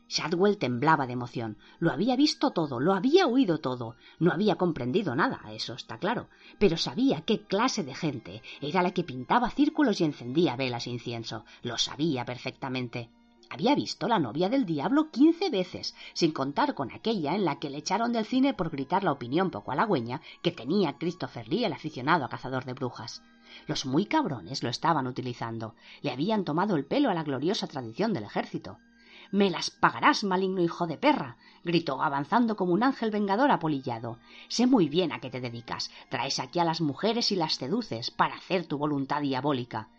[0.07, 1.57] Shadwell temblaba de emoción.
[1.79, 3.95] Lo había visto todo, lo había oído todo.
[4.19, 6.29] No había comprendido nada, eso está claro.
[6.59, 10.91] Pero sabía qué clase de gente era la que pintaba círculos y encendía velas e
[10.91, 11.43] incienso.
[11.63, 13.09] Lo sabía perfectamente.
[13.49, 17.69] Había visto la novia del diablo quince veces, sin contar con aquella en la que
[17.69, 21.73] le echaron del cine por gritar la opinión poco halagüeña que tenía Christopher Lee, el
[21.73, 23.23] aficionado a cazador de brujas.
[23.67, 25.75] Los muy cabrones lo estaban utilizando.
[26.01, 28.79] Le habían tomado el pelo a la gloriosa tradición del ejército.
[29.31, 34.19] Me las pagarás, maligno hijo de perra, gritó, avanzando como un ángel vengador apolillado.
[34.47, 35.91] Sé muy bien a qué te dedicas.
[36.09, 39.89] Traes aquí a las mujeres y las seduces para hacer tu voluntad diabólica.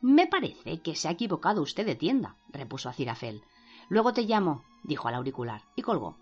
[0.00, 3.42] Me parece que se ha equivocado usted de tienda, repuso Acirafel.
[3.88, 6.16] Luego te llamo, dijo al auricular, y colgó.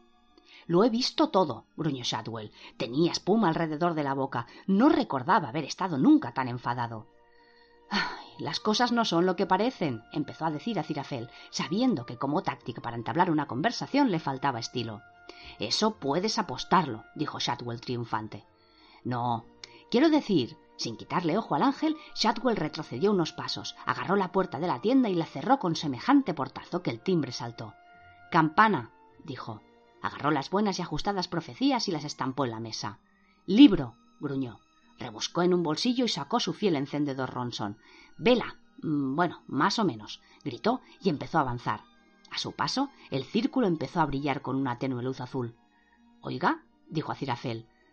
[0.67, 2.53] Lo he visto todo, gruñó Shadwell.
[2.77, 4.47] Tenía espuma alrededor de la boca.
[4.67, 7.07] No recordaba haber estado nunca tan enfadado
[8.41, 12.43] las cosas no son lo que parecen, empezó a decir a Cirafel, sabiendo que como
[12.43, 15.03] táctica para entablar una conversación le faltaba estilo.
[15.59, 18.45] Eso puedes apostarlo, dijo Shadwell triunfante.
[19.05, 19.45] No,
[19.91, 24.67] quiero decir, sin quitarle ojo al ángel, Shadwell retrocedió unos pasos, agarró la puerta de
[24.67, 27.75] la tienda y la cerró con semejante portazo que el timbre saltó.
[28.31, 28.91] Campana,
[29.25, 29.61] dijo.
[30.03, 33.01] Agarró las buenas y ajustadas profecías y las estampó en la mesa.
[33.45, 34.61] Libro, gruñó.
[35.01, 37.79] Rebuscó en un bolsillo y sacó su fiel encendedor Ronson.
[38.19, 38.57] Vela.
[38.83, 40.21] Mm, bueno, más o menos.
[40.45, 41.81] gritó y empezó a avanzar.
[42.31, 45.57] A su paso, el círculo empezó a brillar con una tenue luz azul.
[46.21, 47.17] Oiga, dijo a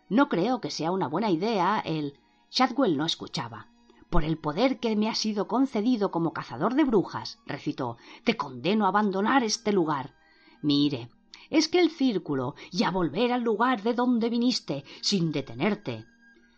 [0.10, 2.20] no creo que sea una buena idea el.
[2.50, 3.68] Shadwell no escuchaba.
[4.10, 8.86] Por el poder que me ha sido concedido como cazador de brujas, recitó, te condeno
[8.86, 10.16] a abandonar este lugar.
[10.62, 11.10] Mire,
[11.50, 16.06] es que el círculo y a volver al lugar de donde viniste, sin detenerte,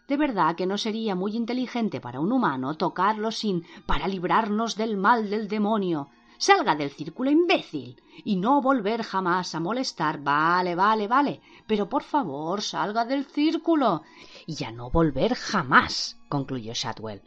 [0.09, 4.97] de verdad que no sería muy inteligente para un humano tocarlo sin para librarnos del
[4.97, 6.09] mal del demonio.
[6.39, 10.19] Salga del círculo, imbécil, y no volver jamás a molestar.
[10.23, 11.41] Vale, vale, vale.
[11.67, 14.01] Pero por favor, salga del círculo.
[14.47, 17.21] Y a no volver jamás, concluyó Shadwell.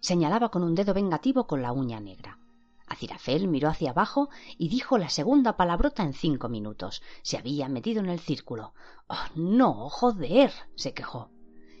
[0.00, 2.38] Señalaba con un dedo vengativo con la uña negra.
[2.86, 7.02] Acirafel miró hacia abajo y dijo la segunda palabrota en cinco minutos.
[7.22, 8.72] Se había metido en el círculo.
[9.08, 10.52] Oh, no, joder.
[10.74, 11.33] se quejó.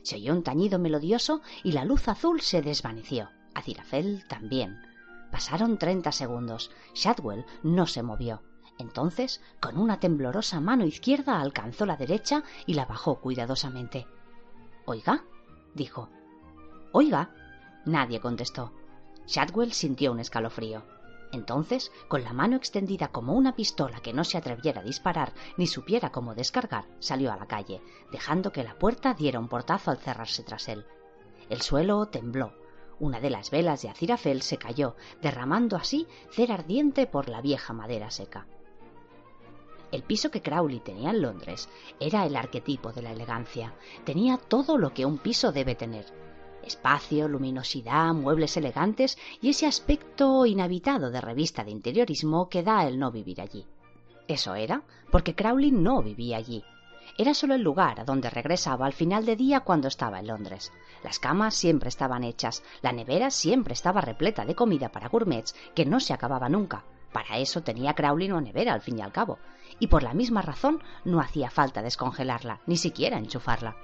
[0.04, 3.30] Se oyó un tañido melodioso y la luz azul se desvaneció.
[3.54, 4.78] Acirafel también.
[5.32, 6.70] Pasaron treinta segundos.
[6.94, 8.42] Shadwell no se movió.
[8.78, 14.06] Entonces, con una temblorosa mano izquierda alcanzó la derecha y la bajó cuidadosamente.
[14.84, 15.24] Oiga,
[15.74, 16.10] dijo.
[16.92, 17.34] Oiga.
[17.86, 18.72] Nadie contestó.
[19.26, 20.84] Shadwell sintió un escalofrío.
[21.34, 25.66] Entonces, con la mano extendida como una pistola que no se atreviera a disparar ni
[25.66, 27.82] supiera cómo descargar, salió a la calle,
[28.12, 30.86] dejando que la puerta diera un portazo al cerrarse tras él.
[31.48, 32.52] El suelo tembló.
[33.00, 37.72] Una de las velas de Acirafel se cayó, derramando así cera ardiente por la vieja
[37.72, 38.46] madera seca.
[39.90, 41.68] El piso que Crowley tenía en Londres
[41.98, 43.74] era el arquetipo de la elegancia.
[44.04, 46.06] Tenía todo lo que un piso debe tener.
[46.66, 52.98] Espacio, luminosidad, muebles elegantes y ese aspecto inhabitado de revista de interiorismo que da el
[52.98, 53.66] no vivir allí.
[54.26, 56.64] Eso era porque Crowley no vivía allí.
[57.16, 60.72] Era solo el lugar a donde regresaba al final de día cuando estaba en Londres.
[61.04, 65.84] Las camas siempre estaban hechas, la nevera siempre estaba repleta de comida para gourmets que
[65.84, 66.84] no se acababa nunca.
[67.12, 69.38] Para eso tenía Crowley una nevera al fin y al cabo,
[69.78, 73.76] y por la misma razón no hacía falta descongelarla, ni siquiera enchufarla.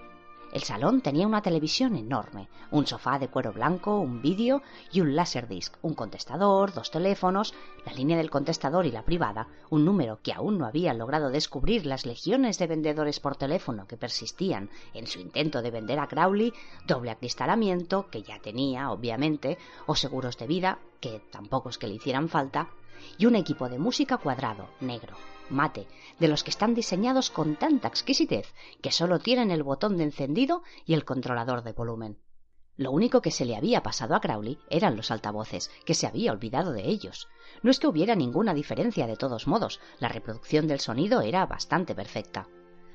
[0.52, 5.14] El salón tenía una televisión enorme, un sofá de cuero blanco, un vídeo y un
[5.14, 7.54] laserdisc, un contestador, dos teléfonos,
[7.86, 11.86] la línea del contestador y la privada, un número que aún no habían logrado descubrir
[11.86, 16.52] las legiones de vendedores por teléfono que persistían en su intento de vender a Crowley,
[16.84, 21.94] doble acristalamiento, que ya tenía, obviamente, o seguros de vida, que tampoco es que le
[21.94, 22.70] hicieran falta,
[23.18, 25.16] y un equipo de música cuadrado, negro,
[25.50, 25.86] mate,
[26.18, 30.62] de los que están diseñados con tanta exquisitez que solo tienen el botón de encendido
[30.86, 32.18] y el controlador de volumen.
[32.76, 36.32] Lo único que se le había pasado a Crowley eran los altavoces, que se había
[36.32, 37.28] olvidado de ellos.
[37.62, 41.94] No es que hubiera ninguna diferencia de todos modos, la reproducción del sonido era bastante
[41.94, 42.48] perfecta.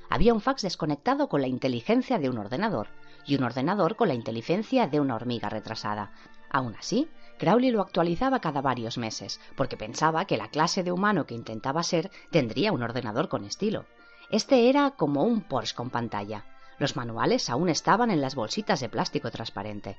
[0.10, 2.88] Había un fax desconectado con la inteligencia de un ordenador
[3.28, 6.14] y un ordenador con la inteligencia de una hormiga retrasada.
[6.49, 7.08] Aún así,
[7.38, 11.84] Crowley lo actualizaba cada varios meses, porque pensaba que la clase de humano que intentaba
[11.84, 13.86] ser tendría un ordenador con estilo.
[14.30, 16.46] Este era como un Porsche con pantalla.
[16.80, 19.98] Los manuales aún estaban en las bolsitas de plástico transparente.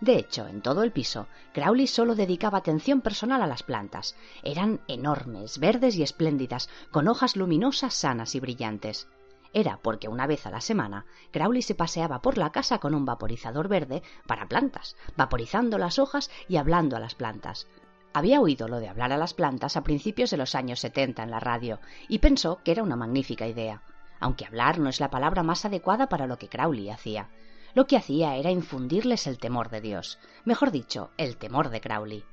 [0.00, 4.14] De hecho, en todo el piso, Crowley solo dedicaba atención personal a las plantas.
[4.42, 9.08] Eran enormes, verdes y espléndidas, con hojas luminosas, sanas y brillantes.
[9.56, 13.06] Era porque una vez a la semana Crowley se paseaba por la casa con un
[13.06, 17.66] vaporizador verde para plantas, vaporizando las hojas y hablando a las plantas.
[18.12, 21.30] Había oído lo de hablar a las plantas a principios de los años setenta en
[21.30, 23.80] la radio y pensó que era una magnífica idea,
[24.20, 27.30] aunque hablar no es la palabra más adecuada para lo que Crowley hacía.
[27.72, 32.24] Lo que hacía era infundirles el temor de Dios, mejor dicho, el temor de Crowley.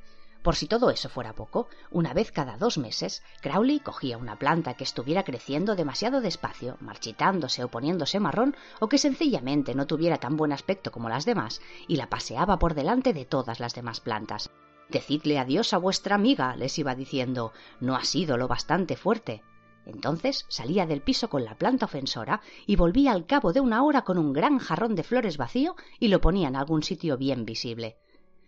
[0.43, 4.73] Por si todo eso fuera poco, una vez cada dos meses, Crowley cogía una planta
[4.73, 10.35] que estuviera creciendo demasiado despacio, marchitándose o poniéndose marrón, o que sencillamente no tuviera tan
[10.35, 14.49] buen aspecto como las demás, y la paseaba por delante de todas las demás plantas.
[14.89, 19.43] Decidle adiós a vuestra amiga, les iba diciendo, no ha sido lo bastante fuerte.
[19.85, 24.03] Entonces salía del piso con la planta ofensora y volvía al cabo de una hora
[24.03, 27.97] con un gran jarrón de flores vacío y lo ponía en algún sitio bien visible.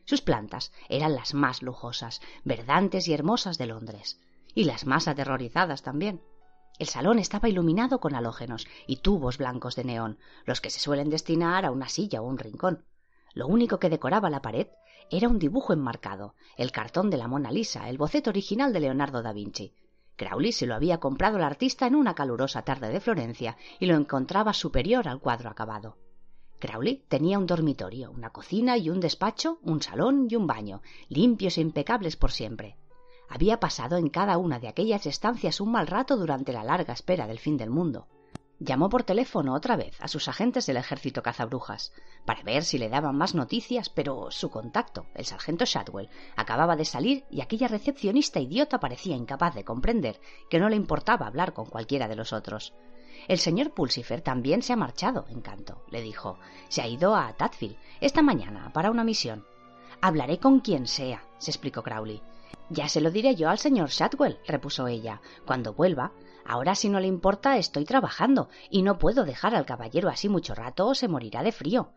[0.06, 4.20] Sus plantas eran las más lujosas, verdantes y hermosas de Londres,
[4.54, 6.22] y las más aterrorizadas también.
[6.78, 11.10] El salón estaba iluminado con halógenos y tubos blancos de neón, los que se suelen
[11.10, 12.86] destinar a una silla o un rincón.
[13.34, 14.68] Lo único que decoraba la pared
[15.10, 19.22] era un dibujo enmarcado, el cartón de la Mona Lisa, el boceto original de Leonardo
[19.22, 19.74] da Vinci.
[20.18, 23.96] Crowley se lo había comprado el artista en una calurosa tarde de Florencia y lo
[23.96, 25.98] encontraba superior al cuadro acabado.
[26.60, 31.58] Crowley tenía un dormitorio, una cocina y un despacho, un salón y un baño, limpios
[31.58, 32.78] e impecables por siempre.
[33.30, 37.28] Había pasado en cada una de aquellas estancias un mal rato durante la larga espera
[37.28, 38.08] del fin del mundo.
[38.60, 41.92] Llamó por teléfono otra vez a sus agentes del ejército cazabrujas
[42.26, 46.86] para ver si le daban más noticias, pero su contacto, el sargento Shadwell, acababa de
[46.86, 51.66] salir y aquella recepcionista idiota parecía incapaz de comprender que no le importaba hablar con
[51.66, 52.74] cualquiera de los otros.
[53.28, 56.38] El señor Pulsifer también se ha marchado, encanto, le dijo.
[56.70, 59.46] Se ha ido a Tadfield esta mañana para una misión.
[60.02, 62.22] Hablaré con quien sea, se explicó Crowley.
[62.70, 66.12] Ya se lo diré yo al señor Shadwell, repuso ella, cuando vuelva.
[66.46, 70.54] Ahora, si no le importa, estoy trabajando y no puedo dejar al caballero así mucho
[70.54, 71.92] rato o se morirá de frío.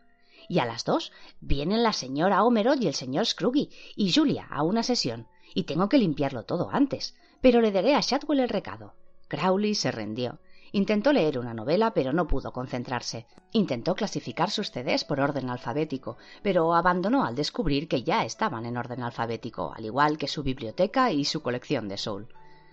[0.47, 1.11] Y a las dos
[1.41, 5.89] vienen la señora Homerod y el señor Scrooge y Julia a una sesión, y tengo
[5.89, 7.15] que limpiarlo todo antes.
[7.41, 8.95] Pero le daré a Shadwell el recado.
[9.27, 10.39] Crowley se rendió.
[10.71, 13.25] Intentó leer una novela, pero no pudo concentrarse.
[13.53, 18.77] Intentó clasificar sus CDs por orden alfabético, pero abandonó al descubrir que ya estaban en
[18.77, 22.27] orden alfabético, al igual que su biblioteca y su colección de soul.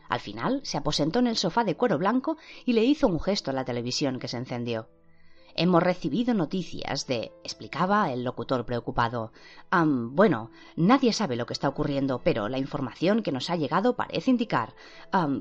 [0.08, 3.50] Al final se aposentó en el sofá de cuero blanco y le hizo un gesto
[3.50, 4.88] a la televisión que se encendió.
[5.58, 7.32] Hemos recibido noticias de.
[7.42, 9.32] explicaba el locutor preocupado.
[9.72, 14.30] bueno, nadie sabe lo que está ocurriendo, pero la información que nos ha llegado parece
[14.30, 14.74] indicar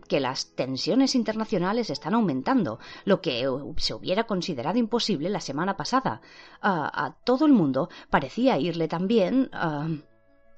[0.07, 3.45] que las tensiones internacionales están aumentando, lo que
[3.77, 6.21] se hubiera considerado imposible la semana pasada.
[6.61, 9.51] a todo el mundo parecía irle también.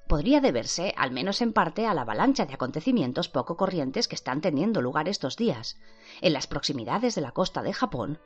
[0.06, 4.40] podría deberse, al menos en parte, a la avalancha de acontecimientos poco corrientes que están
[4.40, 5.76] teniendo lugar estos días.
[6.20, 8.18] En las proximidades de la costa de Japón,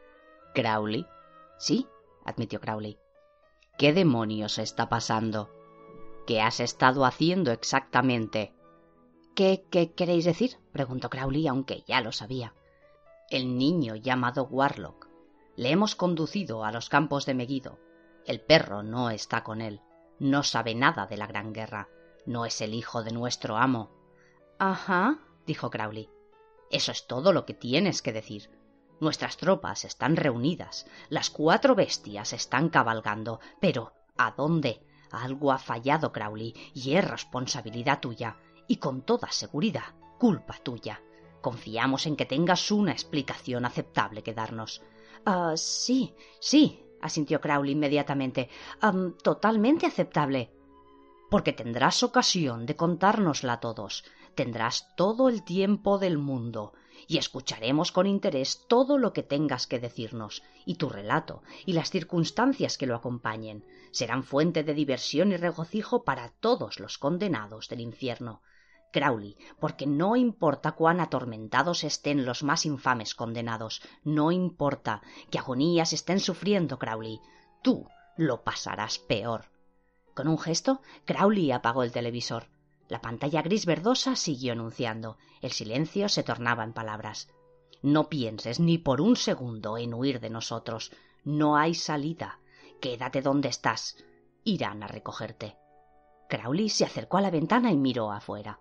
[0.54, 1.06] Crowley
[1.62, 1.86] Sí,
[2.24, 2.98] admitió Crowley.
[3.78, 5.48] ¿Qué demonios está pasando?
[6.26, 8.52] ¿Qué has estado haciendo exactamente?
[9.36, 10.58] ¿Qué, qué queréis decir?
[10.72, 12.52] preguntó Crowley, aunque ya lo sabía.
[13.30, 15.06] El niño llamado Warlock.
[15.54, 17.78] Le hemos conducido a los campos de Megiddo.
[18.26, 19.80] El perro no está con él.
[20.18, 21.88] No sabe nada de la gran guerra.
[22.26, 23.92] No es el hijo de nuestro amo.
[24.58, 26.10] Ajá, dijo Crowley.
[26.72, 28.50] Eso es todo lo que tienes que decir.
[29.02, 34.86] Nuestras tropas están reunidas, las cuatro bestias están cabalgando, pero ¿a dónde?
[35.10, 38.36] Algo ha fallado, Crowley, y es responsabilidad tuya,
[38.68, 41.02] y con toda seguridad, culpa tuya.
[41.40, 44.82] Confiamos en que tengas una explicación aceptable que darnos.
[45.26, 48.50] Ah, sí, sí, asintió Crowley inmediatamente.
[49.24, 50.52] totalmente aceptable.
[51.28, 54.04] Porque tendrás ocasión de contárnosla a todos.
[54.36, 56.74] Tendrás todo el tiempo del mundo
[57.06, 61.90] y escucharemos con interés todo lo que tengas que decirnos, y tu relato, y las
[61.90, 67.80] circunstancias que lo acompañen, serán fuente de diversión y regocijo para todos los condenados del
[67.80, 68.42] infierno.
[68.92, 75.92] Crowley, porque no importa cuán atormentados estén los más infames condenados, no importa que agonías
[75.92, 77.20] estén sufriendo, Crowley,
[77.62, 79.46] tú lo pasarás peor.
[80.14, 82.48] Con un gesto, Crowley apagó el televisor.
[82.88, 85.18] La pantalla gris verdosa siguió anunciando.
[85.40, 87.28] El silencio se tornaba en palabras.
[87.82, 90.92] No pienses ni por un segundo en huir de nosotros.
[91.24, 92.38] No hay salida.
[92.80, 93.96] Quédate donde estás.
[94.44, 95.56] Irán a recogerte.
[96.28, 98.60] Crowley se acercó a la ventana y miró afuera.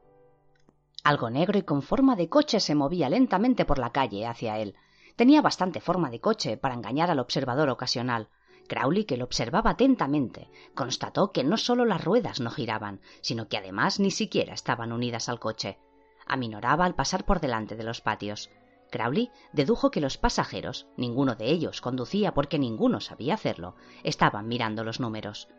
[1.04, 4.76] Algo negro y con forma de coche se movía lentamente por la calle hacia él.
[5.16, 8.30] Tenía bastante forma de coche para engañar al observador ocasional.
[8.72, 13.58] Crowley, que lo observaba atentamente, constató que no solo las ruedas no giraban, sino que
[13.58, 15.78] además ni siquiera estaban unidas al coche.
[16.26, 18.50] Aminoraba al pasar por delante de los patios.
[18.90, 24.86] Crowley dedujo que los pasajeros, ninguno de ellos conducía porque ninguno sabía hacerlo, estaban mirando
[24.86, 25.50] los números.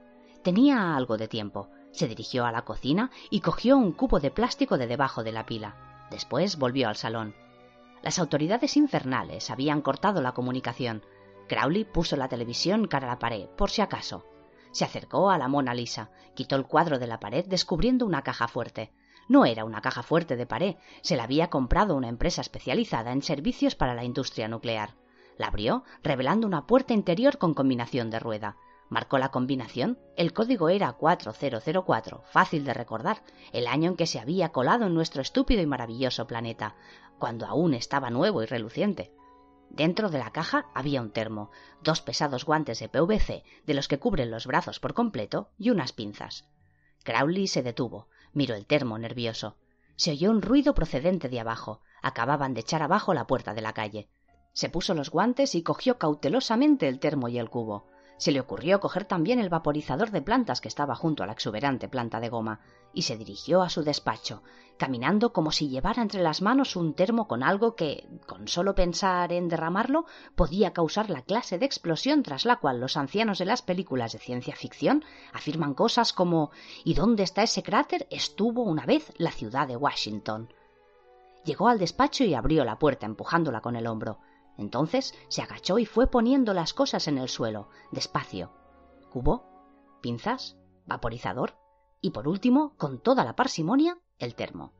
[0.43, 1.69] Tenía algo de tiempo.
[1.91, 5.45] Se dirigió a la cocina y cogió un cubo de plástico de debajo de la
[5.45, 6.09] pila.
[6.11, 7.35] Después volvió al salón.
[8.01, 11.03] Las autoridades infernales habían cortado la comunicación,
[11.49, 14.25] Crowley puso la televisión cara a la pared, por si acaso.
[14.73, 18.49] Se acercó a la Mona Lisa, quitó el cuadro de la pared descubriendo una caja
[18.49, 18.93] fuerte.
[19.29, 23.23] No era una caja fuerte de pared, se la había comprado una empresa especializada en
[23.23, 24.95] servicios para la industria nuclear.
[25.39, 28.57] La abrió, revelando una puerta interior con combinación de rueda.
[28.89, 33.23] Marcó la combinación, el código era 4004, fácil de recordar,
[33.53, 36.77] el año en que se había colado en nuestro estúpido y maravilloso planeta,
[37.19, 39.13] cuando aún estaba nuevo y reluciente.
[39.73, 41.51] Dentro de la caja había un termo,
[41.83, 45.93] dos pesados guantes de PVC de los que cubren los brazos por completo y unas
[45.93, 46.45] pinzas.
[47.05, 49.57] Crowley se detuvo, miró el termo nervioso.
[49.97, 51.81] Se oyó un ruido procedente de abajo.
[52.03, 54.11] Acababan de echar abajo la puerta de la calle.
[54.53, 57.89] Se puso los guantes y cogió cautelosamente el termo y el cubo.
[58.23, 61.89] Se le ocurrió coger también el vaporizador de plantas que estaba junto a la exuberante
[61.89, 62.61] planta de goma,
[62.93, 64.45] y se dirigió a su despacho,
[64.77, 69.33] caminando como si llevara entre las manos un termo con algo que, con solo pensar
[69.33, 70.07] en derramarlo,
[70.37, 74.21] podía causar la clase de explosión tras la cual los ancianos de las películas de
[74.21, 76.53] ciencia ficción afirman cosas como
[76.85, 78.07] ¿Y dónde está ese cráter?
[78.09, 80.55] estuvo una vez la ciudad de Washington.
[81.45, 84.21] Llegó al despacho y abrió la puerta empujándola con el hombro.
[84.59, 88.53] Entonces se agachó y fue poniendo las cosas en el suelo, despacio.
[89.11, 89.45] Cubo,
[90.01, 91.55] pinzas, vaporizador
[92.01, 94.73] y por último, con toda la parsimonia, el termo.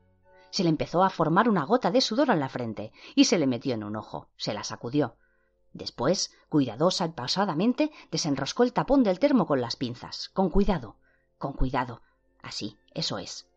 [0.51, 3.47] Se le empezó a formar una gota de sudor en la frente y se le
[3.47, 5.15] metió en un ojo, se la sacudió.
[5.71, 10.97] Después, cuidadosa y pausadamente, desenroscó el tapón del termo con las pinzas, con cuidado,
[11.39, 12.01] con cuidado.
[12.43, 13.47] Así, eso es.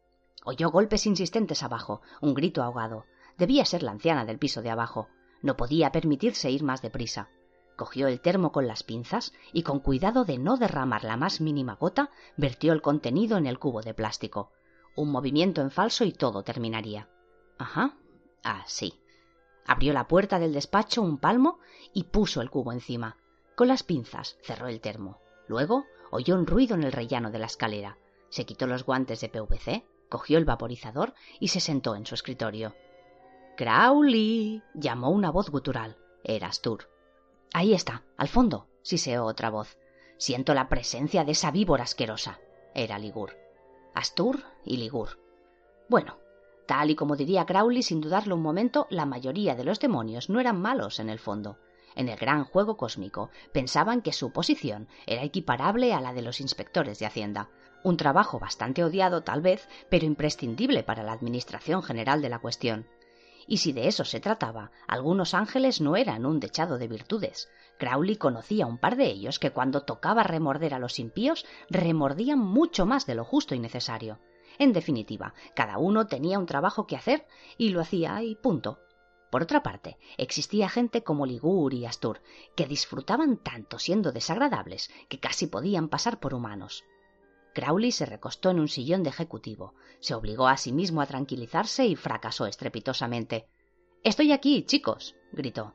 [0.45, 3.05] Oyó golpes insistentes abajo, un grito ahogado.
[3.37, 5.09] Debía ser la anciana del piso de abajo.
[5.43, 7.29] No podía permitirse ir más deprisa.
[7.77, 11.75] Cogió el termo con las pinzas y con cuidado de no derramar la más mínima
[11.75, 14.51] gota, vertió el contenido en el cubo de plástico.
[14.95, 17.09] Un movimiento en falso y todo terminaría.
[17.59, 17.97] Ajá.
[18.43, 18.99] Así.
[19.67, 21.59] Abrió la puerta del despacho un palmo
[21.93, 23.19] y puso el cubo encima.
[23.57, 25.19] Con las pinzas cerró el termo.
[25.49, 27.99] Luego oyó un ruido en el rellano de la escalera.
[28.31, 32.75] Se quitó los guantes de PVC, cogió el vaporizador y se sentó en su escritorio.
[33.57, 34.63] Crowley.
[34.75, 35.97] llamó una voz gutural.
[36.23, 36.91] Era Astur.
[37.55, 39.79] Ahí está, al fondo, siseó otra voz.
[40.19, 42.39] Siento la presencia de esa víbora asquerosa.
[42.75, 43.35] Era Ligur.
[43.95, 45.19] Astur y Ligur.
[45.89, 46.19] Bueno,
[46.67, 50.39] tal y como diría Crowley sin dudarlo un momento, la mayoría de los demonios no
[50.39, 51.57] eran malos en el fondo.
[51.95, 56.43] En el gran juego cósmico pensaban que su posición era equiparable a la de los
[56.43, 57.49] inspectores de Hacienda,
[57.83, 62.87] un trabajo bastante odiado tal vez, pero imprescindible para la administración general de la cuestión.
[63.47, 67.49] Y si de eso se trataba, algunos ángeles no eran un dechado de virtudes.
[67.79, 72.87] Crowley conocía un par de ellos que cuando tocaba remorder a los impíos, remordían mucho
[72.87, 74.19] más de lo justo y necesario.
[74.59, 77.27] En definitiva, cada uno tenía un trabajo que hacer
[77.59, 78.81] y lo hacía y punto.
[79.31, 82.23] Por otra parte, existía gente como Ligur y Astur,
[82.55, 86.85] que disfrutaban tanto siendo desagradables que casi podían pasar por humanos.
[87.57, 91.87] Crowley se recostó en un sillón de ejecutivo, se obligó a sí mismo a tranquilizarse
[91.87, 93.49] y fracasó estrepitosamente.
[94.05, 95.73] Estoy aquí, chicos, gritó.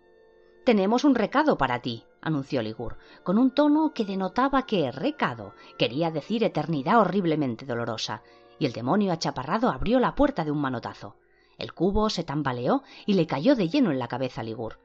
[0.63, 6.11] Tenemos un recado para ti, anunció Ligur, con un tono que denotaba que recado quería
[6.11, 8.21] decir eternidad horriblemente dolorosa,
[8.59, 11.15] y el demonio achaparrado abrió la puerta de un manotazo.
[11.57, 14.77] El cubo se tambaleó y le cayó de lleno en la cabeza a Ligur.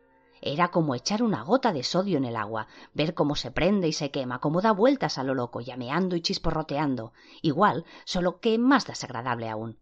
[0.43, 3.93] Era como echar una gota de sodio en el agua, ver cómo se prende y
[3.93, 7.13] se quema, cómo da vueltas a lo loco, llameando y chisporroteando,
[7.43, 9.79] igual, solo que más desagradable aún.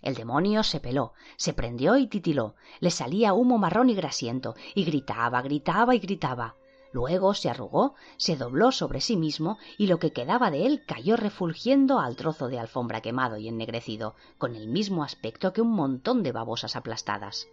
[0.00, 4.84] El demonio se peló, se prendió y titiló, le salía humo marrón y grasiento, y
[4.84, 6.56] gritaba, gritaba y gritaba.
[6.92, 11.16] Luego se arrugó, se dobló sobre sí mismo, y lo que quedaba de él cayó
[11.16, 16.22] refulgiendo al trozo de alfombra quemado y ennegrecido, con el mismo aspecto que un montón
[16.22, 17.46] de babosas aplastadas.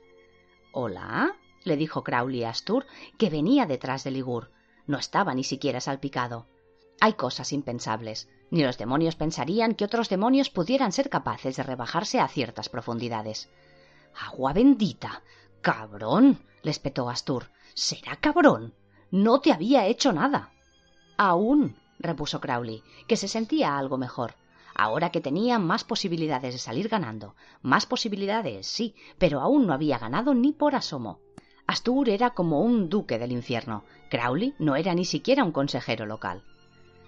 [0.72, 1.36] Hola
[1.68, 2.86] le dijo Crowley a Astur,
[3.18, 4.52] que venía detrás de Ligur.
[4.88, 6.48] No estaba ni siquiera salpicado.
[7.00, 8.30] Hay cosas impensables.
[8.50, 13.50] Ni los demonios pensarían que otros demonios pudieran ser capaces de rebajarse a ciertas profundidades.
[14.26, 15.22] Agua bendita.
[15.62, 16.40] Cabrón.
[16.64, 17.50] le espetó Astur.
[17.74, 18.74] Será cabrón.
[19.12, 20.52] No te había hecho nada.
[21.18, 24.36] Aún, repuso Crowley, que se sentía algo mejor.
[24.74, 27.36] Ahora que tenía más posibilidades de salir ganando.
[27.62, 31.20] Más posibilidades, sí, pero aún no había ganado ni por asomo.
[31.68, 33.84] Astur era como un duque del infierno.
[34.10, 36.44] Crowley no era ni siquiera un consejero local.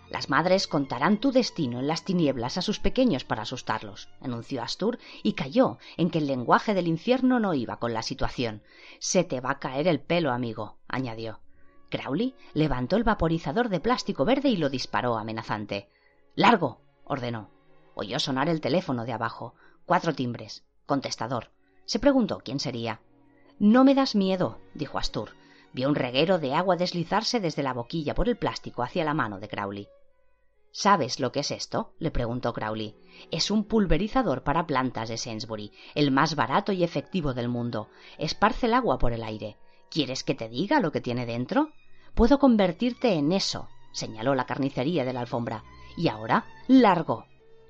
[0.09, 4.97] Las madres contarán tu destino en las tinieblas a sus pequeños para asustarlos, anunció Astur,
[5.23, 8.61] y cayó en que el lenguaje del infierno no iba con la situación.
[8.99, 11.39] Se te va a caer el pelo, amigo, añadió.
[11.89, 15.89] Crowley levantó el vaporizador de plástico verde y lo disparó amenazante.
[16.35, 17.49] Largo, ordenó.
[17.95, 19.55] Oyó sonar el teléfono de abajo.
[19.85, 20.65] Cuatro timbres.
[20.85, 21.51] Contestador.
[21.85, 23.01] Se preguntó quién sería.
[23.59, 25.31] No me das miedo, dijo Astur.
[25.73, 29.41] Vio un reguero de agua deslizarse desde la boquilla por el plástico hacia la mano
[29.41, 29.89] de Crowley.
[30.71, 31.91] ¿Sabes lo que es esto?
[31.99, 32.95] le preguntó Crowley.
[33.31, 37.89] Es un pulverizador para plantas de Sainsbury, el más barato y efectivo del mundo.
[38.17, 39.57] Esparce el agua por el aire.
[39.91, 41.73] ¿Quieres que te diga lo que tiene dentro?
[42.13, 45.65] Puedo convertirte en eso, señaló la carnicería de la alfombra.
[45.97, 47.25] Y ahora, largo.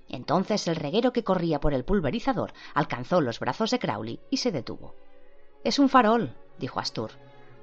[0.08, 4.52] Entonces el reguero que corría por el pulverizador alcanzó los brazos de Crowley y se
[4.52, 4.94] detuvo.
[5.64, 7.12] Es un farol, dijo Astur.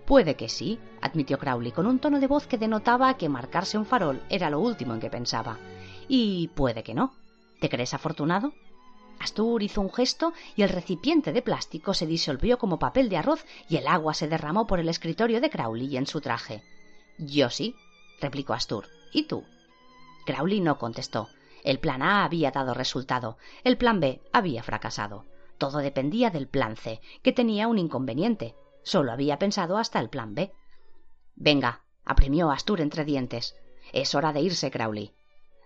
[0.04, 3.86] Puede que sí, admitió Crowley con un tono de voz que denotaba que marcarse un
[3.86, 5.58] farol era lo último en que pensaba.
[6.06, 7.14] Y puede que no.
[7.60, 8.52] ¿Te crees afortunado?
[9.18, 13.44] Astur hizo un gesto y el recipiente de plástico se disolvió como papel de arroz
[13.68, 16.62] y el agua se derramó por el escritorio de Crowley y en su traje.
[17.18, 17.74] Yo sí,
[18.20, 18.86] replicó Astur.
[19.12, 19.44] ¿Y tú?
[20.26, 21.28] Crowley no contestó.
[21.64, 23.38] El plan A había dado resultado.
[23.64, 25.24] El plan B había fracasado.
[25.58, 28.54] Todo dependía del plan C, que tenía un inconveniente.
[28.82, 30.52] Solo había pensado hasta el plan B.
[31.34, 33.56] Venga, apremió Astur entre dientes.
[33.92, 35.12] Es hora de irse, Crowley.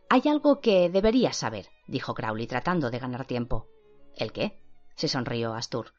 [0.09, 3.68] Hay algo que deberías saber, dijo Crowley tratando de ganar tiempo.
[4.16, 4.61] ¿El qué?
[4.97, 5.95] se sonrió Astur.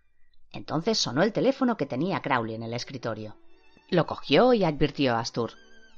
[0.51, 3.37] Entonces sonó el teléfono que tenía Crowley en el escritorio.
[3.89, 5.53] Lo cogió y advirtió a Astur.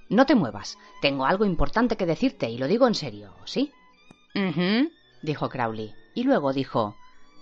[0.09, 0.77] No te muevas.
[1.01, 3.71] Tengo algo importante que decirte y lo digo en serio, ¿sí?
[4.35, 4.89] Mhm,
[5.21, 5.93] dijo Crowley.
[6.15, 6.95] Y luego dijo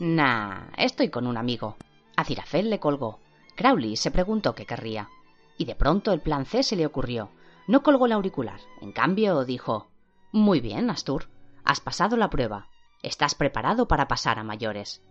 [0.03, 1.77] Nah, estoy con un amigo.
[2.15, 3.19] A Cirafel le colgó.
[3.55, 5.11] Crowley se preguntó qué querría.
[5.59, 7.29] Y de pronto el plan C se le ocurrió.
[7.67, 8.59] No colgó el auricular.
[8.81, 9.91] En cambio, dijo
[10.31, 11.29] Muy bien, Astur.
[11.63, 12.67] Has pasado la prueba.
[13.03, 15.03] Estás preparado para pasar a mayores.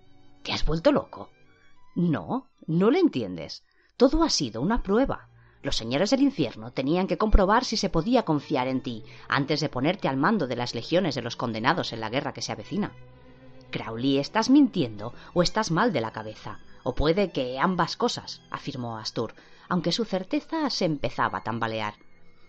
[0.42, 1.30] ¿Te has vuelto loco?
[1.94, 3.64] No, no le entiendes.
[3.96, 5.28] Todo ha sido una prueba.
[5.62, 9.68] Los señores del infierno tenían que comprobar si se podía confiar en ti antes de
[9.68, 12.90] ponerte al mando de las legiones de los condenados en la guerra que se avecina.
[13.70, 16.60] Crowley, estás mintiendo o estás mal de la cabeza.
[16.82, 19.34] O puede que ambas cosas, afirmó Astur,
[19.68, 21.94] aunque su certeza se empezaba a tambalear.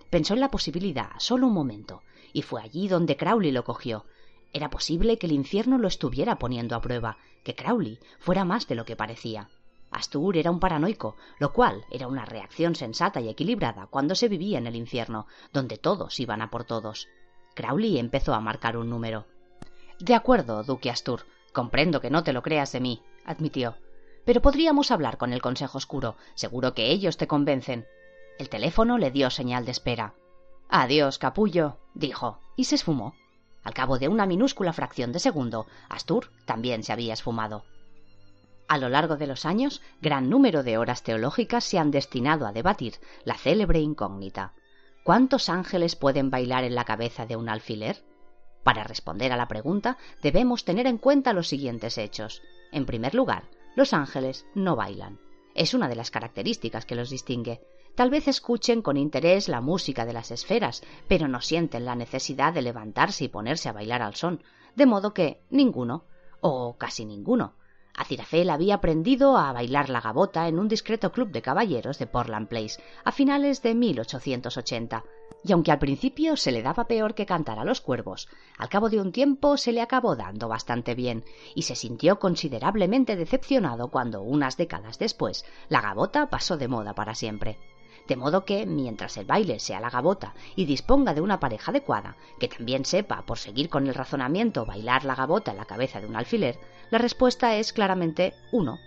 [0.09, 2.01] Pensó en la posibilidad, solo un momento,
[2.33, 4.05] y fue allí donde Crowley lo cogió.
[4.53, 8.75] Era posible que el infierno lo estuviera poniendo a prueba, que Crowley fuera más de
[8.75, 9.49] lo que parecía.
[9.91, 14.57] Astur era un paranoico, lo cual era una reacción sensata y equilibrada cuando se vivía
[14.57, 17.07] en el infierno, donde todos iban a por todos.
[17.55, 19.25] Crowley empezó a marcar un número.
[20.01, 21.27] De acuerdo, Duque Astur.
[21.53, 23.75] Comprendo que no te lo creas de mí, admitió.
[24.25, 26.15] Pero podríamos hablar con el Consejo Oscuro.
[26.33, 27.85] Seguro que ellos te convencen.
[28.39, 30.15] El teléfono le dio señal de espera.
[30.69, 33.13] Adiós, capullo, dijo, y se esfumó.
[33.63, 37.63] Al cabo de una minúscula fracción de segundo, Astur también se había esfumado.
[38.67, 42.53] A lo largo de los años, gran número de horas teológicas se han destinado a
[42.53, 44.53] debatir la célebre incógnita.
[45.03, 48.03] ¿Cuántos ángeles pueden bailar en la cabeza de un alfiler?
[48.63, 52.41] Para responder a la pregunta, debemos tener en cuenta los siguientes hechos.
[52.71, 55.19] En primer lugar, los ángeles no bailan.
[55.55, 57.61] Es una de las características que los distingue.
[57.95, 62.53] Tal vez escuchen con interés la música de las esferas, pero no sienten la necesidad
[62.53, 64.43] de levantarse y ponerse a bailar al son,
[64.75, 66.05] de modo que ninguno,
[66.39, 67.55] o casi ninguno,
[67.95, 72.47] Acirafel había aprendido a bailar la gabota en un discreto club de caballeros de Portland
[72.47, 75.03] Place a finales de 1880,
[75.43, 78.27] y aunque al principio se le daba peor que cantar a los cuervos,
[78.57, 81.23] al cabo de un tiempo se le acabó dando bastante bien,
[81.55, 87.15] y se sintió considerablemente decepcionado cuando, unas décadas después, la gabota pasó de moda para
[87.15, 87.57] siempre
[88.07, 92.17] de modo que, mientras el baile sea la gabota y disponga de una pareja adecuada,
[92.39, 96.07] que también sepa, por seguir con el razonamiento, bailar la gabota en la cabeza de
[96.07, 98.79] un alfiler, la respuesta es claramente uno.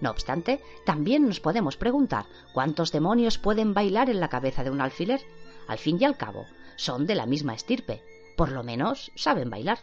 [0.00, 4.80] No obstante, también nos podemos preguntar cuántos demonios pueden bailar en la cabeza de un
[4.80, 5.20] alfiler.
[5.68, 6.46] Al fin y al cabo,
[6.76, 8.02] son de la misma estirpe.
[8.36, 9.78] Por lo menos saben bailar.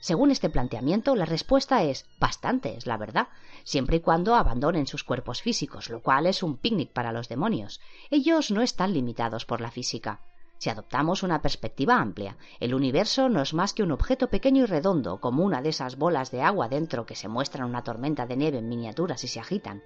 [0.00, 3.28] Según este planteamiento, la respuesta es bastantes, la verdad,
[3.64, 7.80] siempre y cuando abandonen sus cuerpos físicos, lo cual es un picnic para los demonios.
[8.10, 10.20] Ellos no están limitados por la física.
[10.58, 14.66] Si adoptamos una perspectiva amplia, el universo no es más que un objeto pequeño y
[14.66, 18.36] redondo, como una de esas bolas de agua dentro que se muestran una tormenta de
[18.36, 19.82] nieve en miniaturas y se agitan.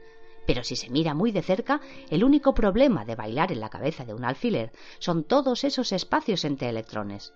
[0.47, 1.81] Pero si se mira muy de cerca,
[2.11, 6.45] el único problema de bailar en la cabeza de un alfiler son todos esos espacios
[6.45, 7.33] entre electrones.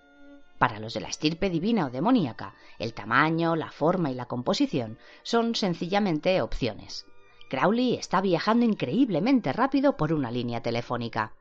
[0.57, 4.97] Para los de la estirpe divina o demoníaca, el tamaño, la forma y la composición
[5.23, 7.05] son sencillamente opciones.
[7.49, 11.33] Crowley está viajando increíblemente rápido por una línea telefónica.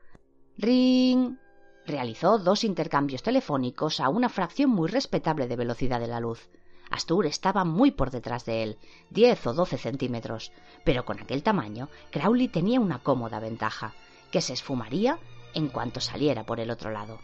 [0.59, 1.39] Ring.
[1.87, 6.49] Realizó dos intercambios telefónicos a una fracción muy respetable de velocidad de la luz.
[6.95, 8.79] Astur estaba muy por detrás de él,
[9.11, 10.53] diez o doce centímetros,
[10.85, 13.95] pero con aquel tamaño, Crowley tenía una cómoda ventaja,
[14.31, 15.19] que se esfumaría
[15.55, 17.19] en cuanto saliera por el otro lado.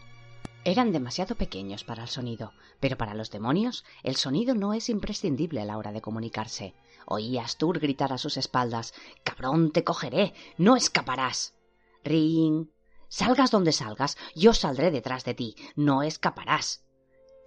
[0.65, 2.51] Eran demasiado pequeños para el sonido,
[2.81, 6.75] pero para los demonios el sonido no es imprescindible a la hora de comunicarse.
[7.05, 8.93] Oía Astur gritar a sus espaldas
[9.23, 10.33] Cabrón, te cogeré.
[10.57, 11.55] no escaparás.
[12.03, 12.67] Ring.
[13.07, 15.55] Salgas donde salgas, yo saldré detrás de ti.
[15.75, 16.83] No escaparás.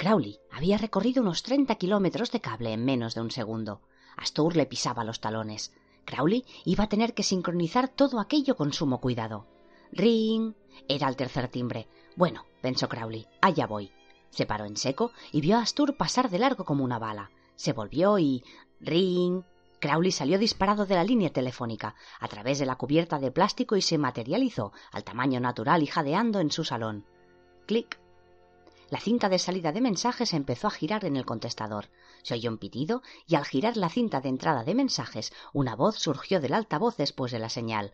[0.05, 3.80] Crowley había recorrido unos treinta kilómetros de cable en menos de un segundo.
[4.18, 5.72] Astur le pisaba los talones.
[6.05, 9.46] Crowley iba a tener que sincronizar todo aquello con sumo cuidado.
[9.92, 10.52] Ring.
[10.88, 11.88] Era el tercer timbre.
[12.16, 13.92] Bueno, pensó Crowley, allá voy.
[14.28, 17.30] Se paró en seco y vio a Astur pasar de largo como una bala.
[17.57, 18.44] Se volvió y.
[18.80, 19.42] ring.
[19.80, 23.80] Crowley salió disparado de la línea telefónica, a través de la cubierta de plástico y
[23.80, 27.07] se materializó, al tamaño natural y jadeando en su salón.
[27.64, 28.03] Clic.
[28.95, 31.86] La cinta de salida de mensajes empezó a girar en el contestador.
[32.22, 35.97] Se oyó un pitido y al girar la cinta de entrada de mensajes, una voz
[35.97, 37.92] surgió del altavoz después de la señal.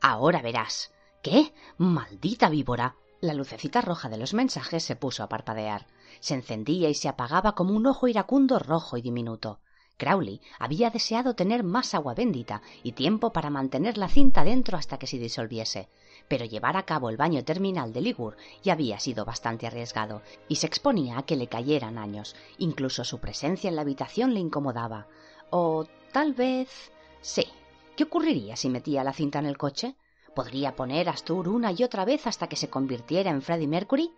[0.00, 0.92] Ahora verás.
[1.24, 1.52] ¿Qué?
[1.76, 2.94] Maldita víbora.
[3.20, 5.88] La lucecita roja de los mensajes se puso a parpadear.
[6.20, 9.58] Se encendía y se apagaba como un ojo iracundo rojo y diminuto.
[9.96, 15.00] Crowley había deseado tener más agua bendita y tiempo para mantener la cinta dentro hasta
[15.00, 15.88] que se disolviese,
[16.28, 20.56] pero llevar a cabo el baño terminal de Ligur ya había sido bastante arriesgado y
[20.56, 22.36] se exponía a que le cayeran años.
[22.58, 25.06] Incluso su presencia en la habitación le incomodaba.
[25.50, 26.92] O tal vez.
[27.20, 27.46] sí.
[27.96, 29.96] ¿Qué ocurriría si metía la cinta en el coche?
[30.32, 34.12] ¿Podría poner Astur una y otra vez hasta que se convirtiera en Freddie Mercury?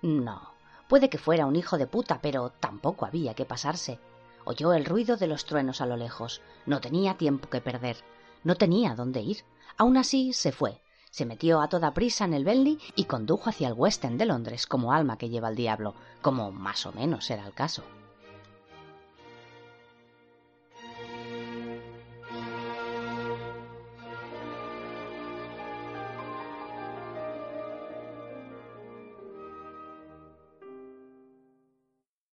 [0.00, 0.54] No.
[0.88, 3.98] Puede que fuera un hijo de puta, pero tampoco había que pasarse.
[4.46, 6.40] Oyó el ruido de los truenos a lo lejos.
[6.64, 7.98] No tenía tiempo que perder.
[8.42, 9.44] No tenía dónde ir.
[9.76, 10.80] Aún así se fue.
[11.16, 14.26] Se metió a toda prisa en el Bentley y condujo hacia el West End de
[14.26, 17.82] Londres como alma que lleva al diablo, como más o menos era el caso.